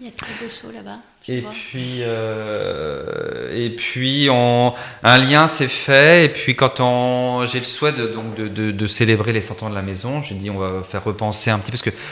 [0.00, 0.98] Il y a très beaux seaux là-bas.
[1.28, 6.26] Et puis, euh, et puis on, un lien s'est fait.
[6.26, 9.64] Et puis, quand on, j'ai le souhait de, donc de, de, de, célébrer les 100
[9.64, 12.02] ans de la maison, j'ai dit on va faire repenser un petit peu parce que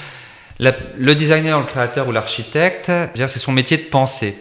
[0.58, 4.36] la, le designer, le créateur ou l'architecte, c'est son métier de penser.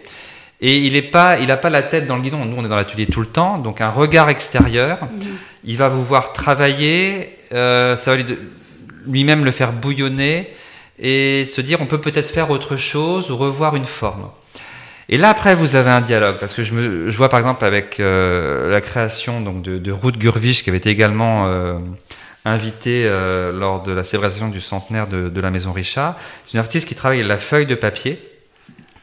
[0.60, 2.44] Et il n'a pas, il a pas la tête dans le guidon.
[2.44, 5.04] Nous, on est dans l'atelier tout le temps, donc un regard extérieur.
[5.04, 5.18] Mmh.
[5.64, 7.36] Il va vous voir travailler.
[7.52, 8.24] Euh, ça va lui,
[9.06, 10.52] lui-même le faire bouillonner
[10.98, 14.30] et se dire on peut peut-être faire autre chose ou revoir une forme.
[15.08, 17.64] Et là après vous avez un dialogue parce que je, me, je vois par exemple
[17.64, 21.78] avec euh, la création donc de, de Ruth Gurvich qui avait été également euh,
[22.44, 26.16] invitée euh, lors de la célébration du centenaire de, de la Maison Richard.
[26.44, 28.18] C'est une artiste qui travaille la feuille de papier,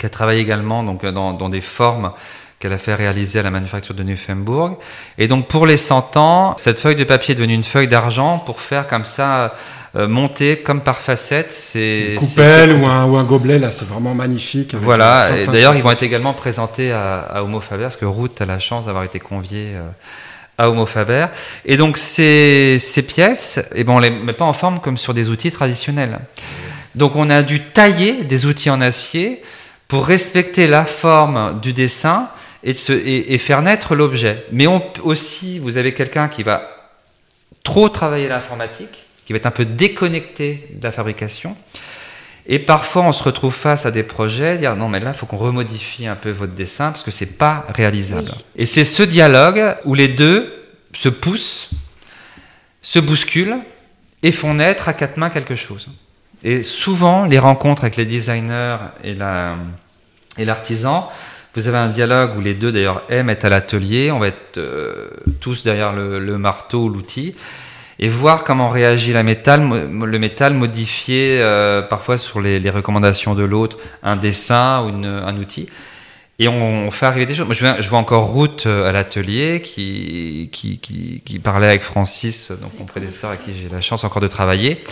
[0.02, 2.12] qui a travaillé également donc dans, dans des formes
[2.60, 4.78] qu'elle a fait réaliser à la manufacture de Nymphenburg.
[5.20, 8.40] Et donc pour les 100 ans, cette feuille de papier est devenue une feuille d'argent
[8.40, 9.54] pour faire comme ça
[9.96, 11.54] euh, monter comme par facettes.
[11.54, 14.74] C'est une coupelle ou un, ou un gobelet là, c'est vraiment magnifique.
[14.74, 15.38] Voilà.
[15.38, 18.46] Et d'ailleurs, ils vont être également présentés à, à Homo Faber parce que Ruth a
[18.48, 19.74] la chance d'avoir été conviée.
[19.76, 19.88] Euh,
[20.58, 21.28] à Homo Faber.
[21.66, 25.16] Et donc ces, ces pièces, eh ben, on les met pas en forme comme sur
[25.16, 26.20] des outils traditionnels.
[26.94, 29.42] Donc on a dû tailler des outils en acier
[29.92, 32.30] pour respecter la forme du dessin
[32.64, 34.46] et, de se, et, et faire naître l'objet.
[34.54, 36.70] Mais on, aussi, vous avez quelqu'un qui va
[37.62, 41.58] trop travailler l'informatique, qui va être un peu déconnecté de la fabrication.
[42.48, 45.26] Et parfois, on se retrouve face à des projets, dire non, mais là, il faut
[45.26, 48.30] qu'on remodifie un peu votre dessin parce que c'est pas réalisable.
[48.32, 48.46] Oui.
[48.56, 50.54] Et c'est ce dialogue où les deux
[50.94, 51.70] se poussent,
[52.82, 53.60] se bousculent
[54.24, 55.90] et font naître à quatre mains quelque chose.
[56.44, 59.56] Et souvent, les rencontres avec les designers et la,
[60.38, 61.10] et l'artisan,
[61.54, 64.58] vous avez un dialogue où les deux d'ailleurs aiment être à l'atelier, on va être
[64.58, 65.10] euh,
[65.42, 67.36] tous derrière le, marteau ou l'outil,
[68.00, 74.16] et voir comment réagit le métal modifié euh, parfois sur les, recommandations de l'autre, un
[74.16, 75.68] dessin ou un outil.
[76.40, 77.46] Et on, fait arriver des choses.
[77.46, 82.86] Moi, je, vois, encore Ruth euh, à l'atelier qui, qui, parlait avec Francis, donc mon
[82.86, 84.84] prédécesseur à qui j'ai la chance encore de travailler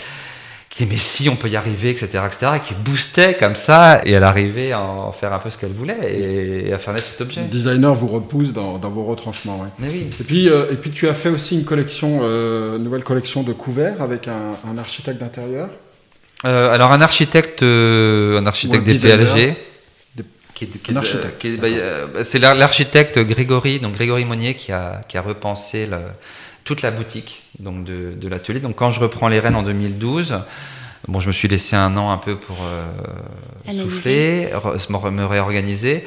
[0.80, 4.12] qui mais si on peut y arriver, etc., etc., et qui boostait comme ça, et
[4.12, 7.20] elle arrivait à en faire un peu ce qu'elle voulait et, à faire naître cet
[7.20, 7.42] objet.
[7.42, 9.68] Le designer vous repousse dans, dans vos retranchements, ouais.
[9.80, 10.10] Mais oui.
[10.20, 13.52] Et puis, euh, et puis tu as fait aussi une collection, euh, nouvelle collection de
[13.52, 15.70] couverts avec un, un architecte d'intérieur.
[16.46, 19.56] Euh, alors un architecte, un architecte des PLG.
[20.54, 21.48] Qui est, qui est, un architecte.
[21.60, 25.98] Bah, c'est l'architecte Grégory, donc Grégory Monnier, qui a, qui a repensé le,
[26.70, 28.60] toute la boutique donc de, de l'atelier.
[28.60, 30.40] Donc quand je reprends les rênes en 2012,
[31.08, 36.04] bon, je me suis laissé un an un peu pour euh, souffler, re, me réorganiser.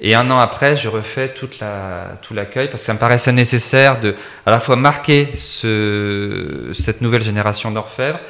[0.00, 3.32] Et un an après, je refais toute la, tout l'accueil parce que ça me paraissait
[3.32, 4.14] nécessaire de
[4.46, 8.20] à la fois marquer ce, cette nouvelle génération d'orfèvres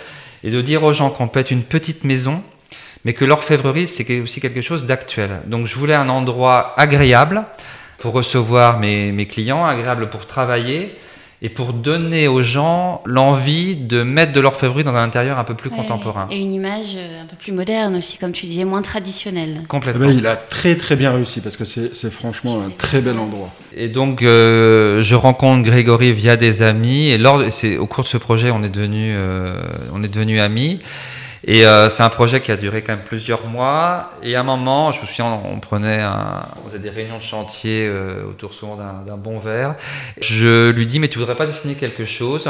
[0.42, 2.42] et de dire aux gens qu'on peut être une petite maison,
[3.04, 5.42] mais que l'orfèvrerie, c'est aussi quelque chose d'actuel.
[5.44, 7.44] Donc je voulais un endroit agréable
[7.98, 10.96] pour recevoir mes, mes clients, agréable pour travailler,
[11.44, 15.52] et pour donner aux gens l'envie de mettre de l'orfèvrerie dans un intérieur un peu
[15.52, 16.26] plus ouais, contemporain.
[16.30, 19.60] Et une image euh, un peu plus moderne aussi, comme tu disais, moins traditionnelle.
[19.68, 20.06] Complètement.
[20.06, 23.18] Eh ben, il a très très bien réussi parce que c'est franchement un très bel
[23.18, 23.50] endroit.
[23.76, 28.08] Et donc euh, je rencontre Grégory via des amis et lors, c'est au cours de
[28.08, 29.60] ce projet on est devenu euh,
[29.92, 30.78] on est devenu amis.
[31.46, 34.10] Et euh, c'est un projet qui a duré quand même plusieurs mois.
[34.22, 37.86] Et à un moment, je me souviens, on prenait on faisait des réunions de chantier
[37.86, 39.74] euh, autour souvent d'un bon verre.
[40.20, 42.48] Je lui dis, mais tu voudrais pas dessiner quelque chose?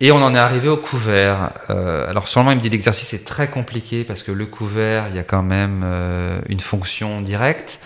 [0.00, 1.50] Et on en est arrivé au couvert.
[1.68, 5.16] Euh, alors sûrement, il me dit, l'exercice est très compliqué parce que le couvert, il
[5.16, 5.84] y a quand même
[6.48, 7.78] une fonction directe.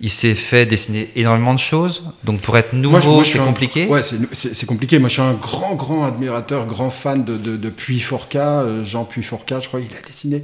[0.00, 2.02] Il s'est fait dessiner énormément de choses.
[2.24, 3.86] Donc pour être nouveau, c'est compliqué.
[3.86, 4.98] Ouais, c'est compliqué.
[4.98, 9.04] Moi, je suis un grand, grand admirateur, grand fan de, de, de Puy-Forcat, euh, Jean
[9.04, 9.80] Puy-Forcat, je crois.
[9.80, 10.42] Il a dessiné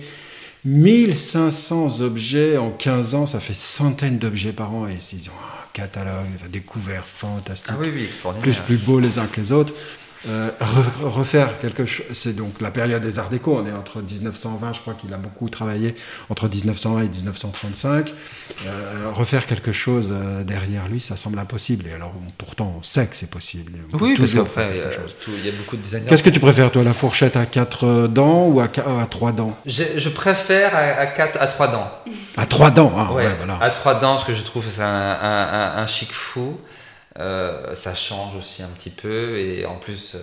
[0.64, 3.26] 1500 objets en 15 ans.
[3.26, 4.86] Ça fait centaines d'objets par an.
[4.88, 7.72] Et ils ont un catalogue, des couverts fantastiques.
[7.74, 8.08] Ah oui, oui,
[8.40, 9.74] plus, plus beaux les uns que les autres.
[10.28, 10.50] Euh,
[11.02, 14.80] refaire quelque chose, c'est donc la période des Arts Déco, on est entre 1920, je
[14.80, 15.96] crois qu'il a beaucoup travaillé
[16.28, 18.12] entre 1920 et 1935.
[18.66, 21.86] Euh, refaire quelque chose euh, derrière lui, ça semble impossible.
[21.88, 23.72] Et alors, pourtant, on sait que c'est possible.
[23.92, 25.14] On oui, toujours faire quelque chose.
[25.26, 26.06] il y a beaucoup de designers.
[26.06, 29.56] Qu'est-ce que tu préfères, toi, la fourchette à 4 dents ou à, à 3 dents?
[29.66, 31.90] Je, je, préfère à, à, 4, à 3 dents.
[32.36, 33.58] À 3 dents, hein, ouais, ouais, voilà.
[33.60, 36.58] À 3 dents, parce que je trouve c'est un, un, un, un chic fou.
[37.18, 40.16] Euh, ça change aussi un petit peu et en plus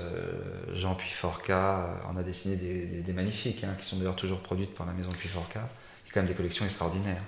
[0.74, 4.94] Jean Puyforca on a dessiné des, magnifiques hein, qui sont d'ailleurs toujours produites par la
[4.94, 5.60] maison Puyforca.
[5.60, 7.22] Il y a quand même des collections extraordinaires.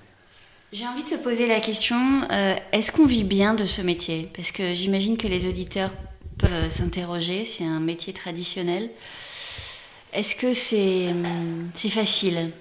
[0.74, 2.28] J'ai envie de te poser la question,
[2.72, 4.32] est-ce qu'on vit bien de ce métier?
[4.36, 5.91] Parce que j'imagine que les auditeurs
[6.38, 8.89] peuvent s'interroger, c'est un métier traditionnel.
[10.14, 12.51] Est-ce que c'est hum, facile?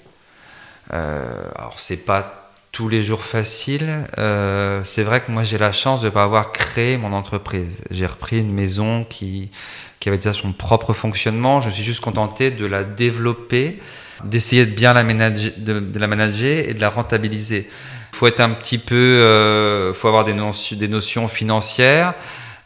[0.93, 2.40] Euh, Alors, c'est pas
[2.73, 4.07] tous les jours facile.
[4.19, 7.79] Euh, c'est vrai que moi, j'ai la chance de ne pas avoir créé mon entreprise.
[7.91, 9.51] J'ai repris une maison qui,
[9.99, 11.61] qui avait déjà son propre fonctionnement.
[11.61, 13.81] Je me suis juste contenté de la développer,
[14.25, 17.69] d'essayer de bien la manager, de, la manager et de la rentabiliser.
[18.13, 22.15] Il faut être un petit peu, euh, faut avoir des, notions, des notions financières.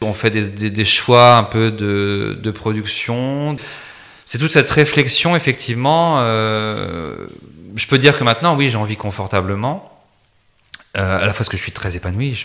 [0.01, 3.57] On fait des, des, choix un peu de, de production
[4.25, 6.15] c'est toute cette réflexion, effectivement.
[6.19, 7.27] Euh,
[7.75, 9.94] je peux dire que maintenant, oui, j'en vis confortablement.
[10.97, 12.41] Euh, à la fois parce que je suis très épanoui,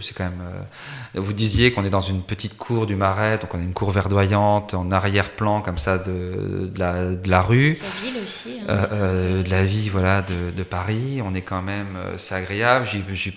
[0.00, 0.42] c'est quand même.
[0.42, 3.72] Euh, vous disiez qu'on est dans une petite cour du Marais, donc on a une
[3.72, 7.78] cour verdoyante en arrière-plan comme ça de, de, la, de la rue.
[7.80, 8.58] La ville aussi.
[8.60, 11.22] Hein, euh, euh, de la vie, voilà, de, de, Paris.
[11.24, 12.88] On est quand même, c'est agréable.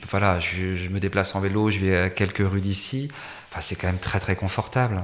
[0.09, 3.11] voilà, je, je, me déplace en vélo, je vais à quelques rues d'ici.
[3.51, 5.01] Enfin, c'est quand même très très confortable.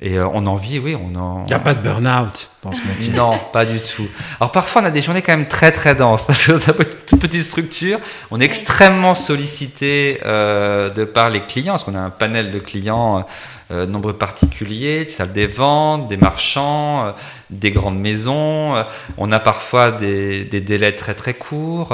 [0.00, 1.44] Et euh, on en vit, oui, on en.
[1.44, 3.12] Il n'y a pas de burn-out dans ce métier.
[3.12, 4.06] Non, pas du tout.
[4.40, 6.90] Alors parfois, on a des journées quand même très très denses parce que dans une
[7.06, 12.00] toute petite structure, on est extrêmement sollicité euh, de par les clients, parce qu'on a
[12.00, 13.24] un panel de clients,
[13.70, 17.12] euh, nombreux particuliers, des salles des ventes, des marchands, euh,
[17.60, 18.74] des grandes maisons.
[19.18, 21.92] on a parfois des, des, délais très très courts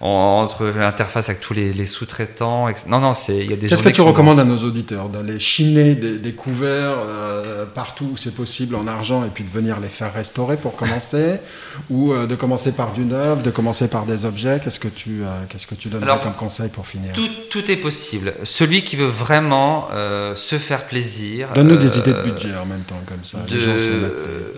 [0.00, 2.68] entre l'interface avec tous les, sous-traitants.
[2.86, 3.68] Non, non, c'est il y a des.
[3.68, 8.34] Qu'est-ce que tu recommandes à nos auditeurs d'aller chiner des, couverts euh, partout où c'est
[8.34, 11.36] possible en argent et puis de venir les faire restaurer pour commencer,
[11.90, 14.60] ou euh, de commencer par du neuf, de commencer par des objets?
[14.62, 17.12] Qu'est-ce que tu euh, qu'est-ce que tu donnes comme conseil pour finir?
[17.12, 18.34] tout, tout, est possible.
[18.44, 19.88] Celui qui veut vraiment
[20.34, 21.48] se faire plaisir.
[21.54, 23.38] Donne-nous des idées de budget en même temps comme ça.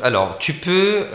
[0.03, 1.07] Alors, tu peux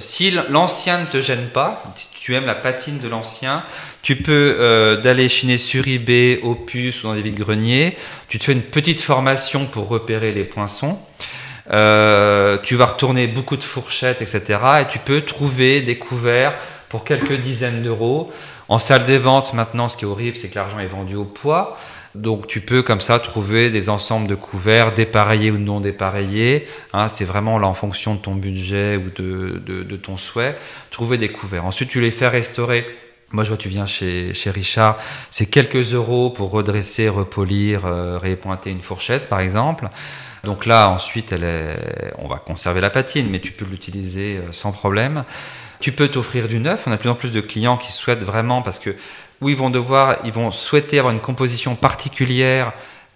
[0.00, 1.82] si l'ancien ne te gêne pas
[2.22, 3.64] tu aimes la patine de l'ancien,
[4.02, 7.96] tu peux euh, d'aller chiner sur eBay, Opus ou dans des vides-greniers.
[8.28, 11.00] Tu te fais une petite formation pour repérer les poinçons.
[11.72, 14.60] Euh, tu vas retourner beaucoup de fourchettes, etc.
[14.82, 16.54] Et tu peux trouver des couverts
[16.88, 18.32] pour quelques dizaines d'euros.
[18.68, 21.24] En salle des ventes, maintenant, ce qui est horrible, c'est que l'argent est vendu au
[21.24, 21.76] poids.
[22.14, 26.66] Donc tu peux comme ça trouver des ensembles de couverts dépareillés ou non dépareillés.
[26.92, 30.56] Hein, c'est vraiment là en fonction de ton budget ou de, ton souhait.
[30.90, 31.64] Trouver des couverts.
[31.64, 32.86] Ensuite tu les fais restaurer.
[33.32, 34.98] Moi je vois tu viens chez, chez Richard,
[35.30, 39.88] c'est quelques euros pour redresser, repolir, euh, répointer une fourchette par exemple.
[40.44, 44.52] Donc là ensuite elle est, on va conserver la patine mais tu peux l'utiliser euh,
[44.52, 45.24] sans problème.
[45.80, 46.84] Tu peux t'offrir du neuf.
[46.86, 48.94] On a de plus en plus de clients qui souhaitent vraiment parce que
[49.42, 52.72] où ils vont devoir, ils vont souhaiter avoir une composition particulière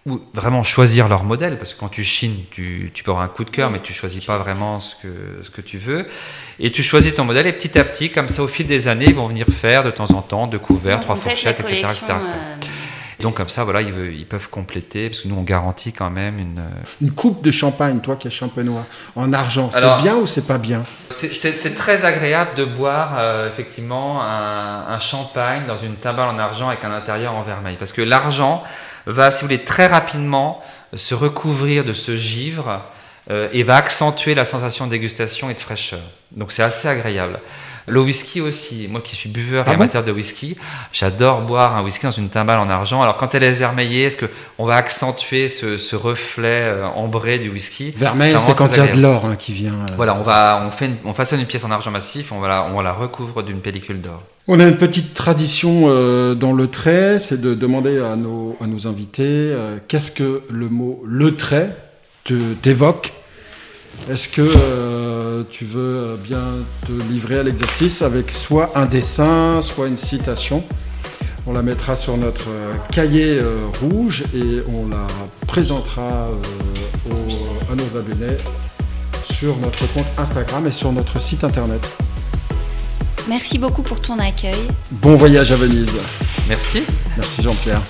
[0.07, 3.45] ou vraiment choisir leur modèle, parce que quand tu chines, tu, peux avoir un coup
[3.45, 5.09] de cœur, mais tu choisis pas vraiment ce que,
[5.43, 6.07] ce que tu veux.
[6.61, 9.07] Et tu choisis ton modèle, et petit à petit, comme ça, au fil des années,
[9.09, 11.79] ils vont venir faire de temps en temps deux couverts, trois fourchettes, etc.
[11.79, 12.03] etc.,
[13.21, 16.59] donc comme ça, voilà, ils, peuvent compléter, parce que nous, on garantit quand même une...
[16.59, 20.47] Euh, une coupe de champagne, toi qui es champenois, en argent, c'est bien ou c'est
[20.47, 20.85] pas bien?
[21.11, 26.83] C'est très agréable de boire, euh, effectivement, un, champagne dans une timbale en argent avec
[26.85, 27.77] un intérieur en vermeil.
[27.79, 28.63] Parce que l'argent
[29.07, 30.61] va, si vous voulez, très rapidement
[30.95, 32.83] se recouvrir de ce givre
[33.31, 36.01] euh, et va accentuer la sensation de dégustation et de fraîcheur.
[36.33, 37.39] Donc c'est assez agréable.
[37.87, 38.89] Le whisky aussi.
[38.91, 40.57] Moi qui suis buveur et ah amateur de whisky,
[40.93, 43.03] j'adore boire un whisky dans une timbale en argent.
[43.03, 44.27] Alors quand elle est vermeillée, est-ce que
[44.59, 47.93] on va accentuer ce, reflet euh, ambré du whisky?
[47.97, 49.73] Vermeil, c'est quand il y a de l'or hein, qui vient.
[49.73, 52.49] Euh, voilà, on va, on fait, on façonne une pièce en argent massif, on va
[52.49, 54.23] la, on la recouvre d'une pellicule d'or.
[54.49, 58.67] On a une petite tradition euh, dans le trait, c'est de demander à nos, à
[58.67, 59.55] nos invités
[59.89, 61.77] qu'est-ce que le mot le trait
[62.63, 63.13] t'évoque?
[64.11, 66.43] Est-ce que euh, tu veux bien
[66.87, 70.63] te livrer à l'exercice avec soit un dessin, soit une citation?
[71.47, 75.07] On la mettra sur notre euh, cahier euh, rouge et on la
[75.47, 76.29] présentera
[77.71, 78.37] à nos abonnés
[79.33, 81.89] sur notre compte Instagram et sur notre site internet.
[83.29, 84.55] Merci beaucoup pour ton accueil.
[84.93, 85.99] Bon voyage à Venise.
[86.49, 86.85] Merci.
[87.17, 87.83] Merci Jean-Pierre.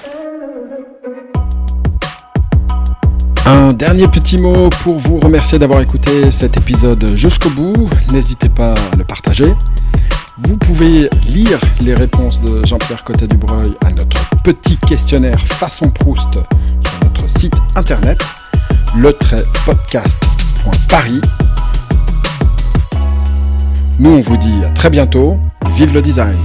[3.47, 7.89] Un dernier petit mot pour vous remercier d'avoir écouté cet épisode jusqu'au bout.
[8.13, 9.55] N'hésitez pas à le partager.
[10.37, 16.41] Vous pouvez lire les réponses de Jean-Pierre Cotet-Dubreuil à notre petit questionnaire façon Proust
[16.81, 18.19] sur notre site internet
[18.97, 19.15] le.
[24.01, 25.39] Nous on vous dit à très bientôt.
[25.77, 26.37] Vive le design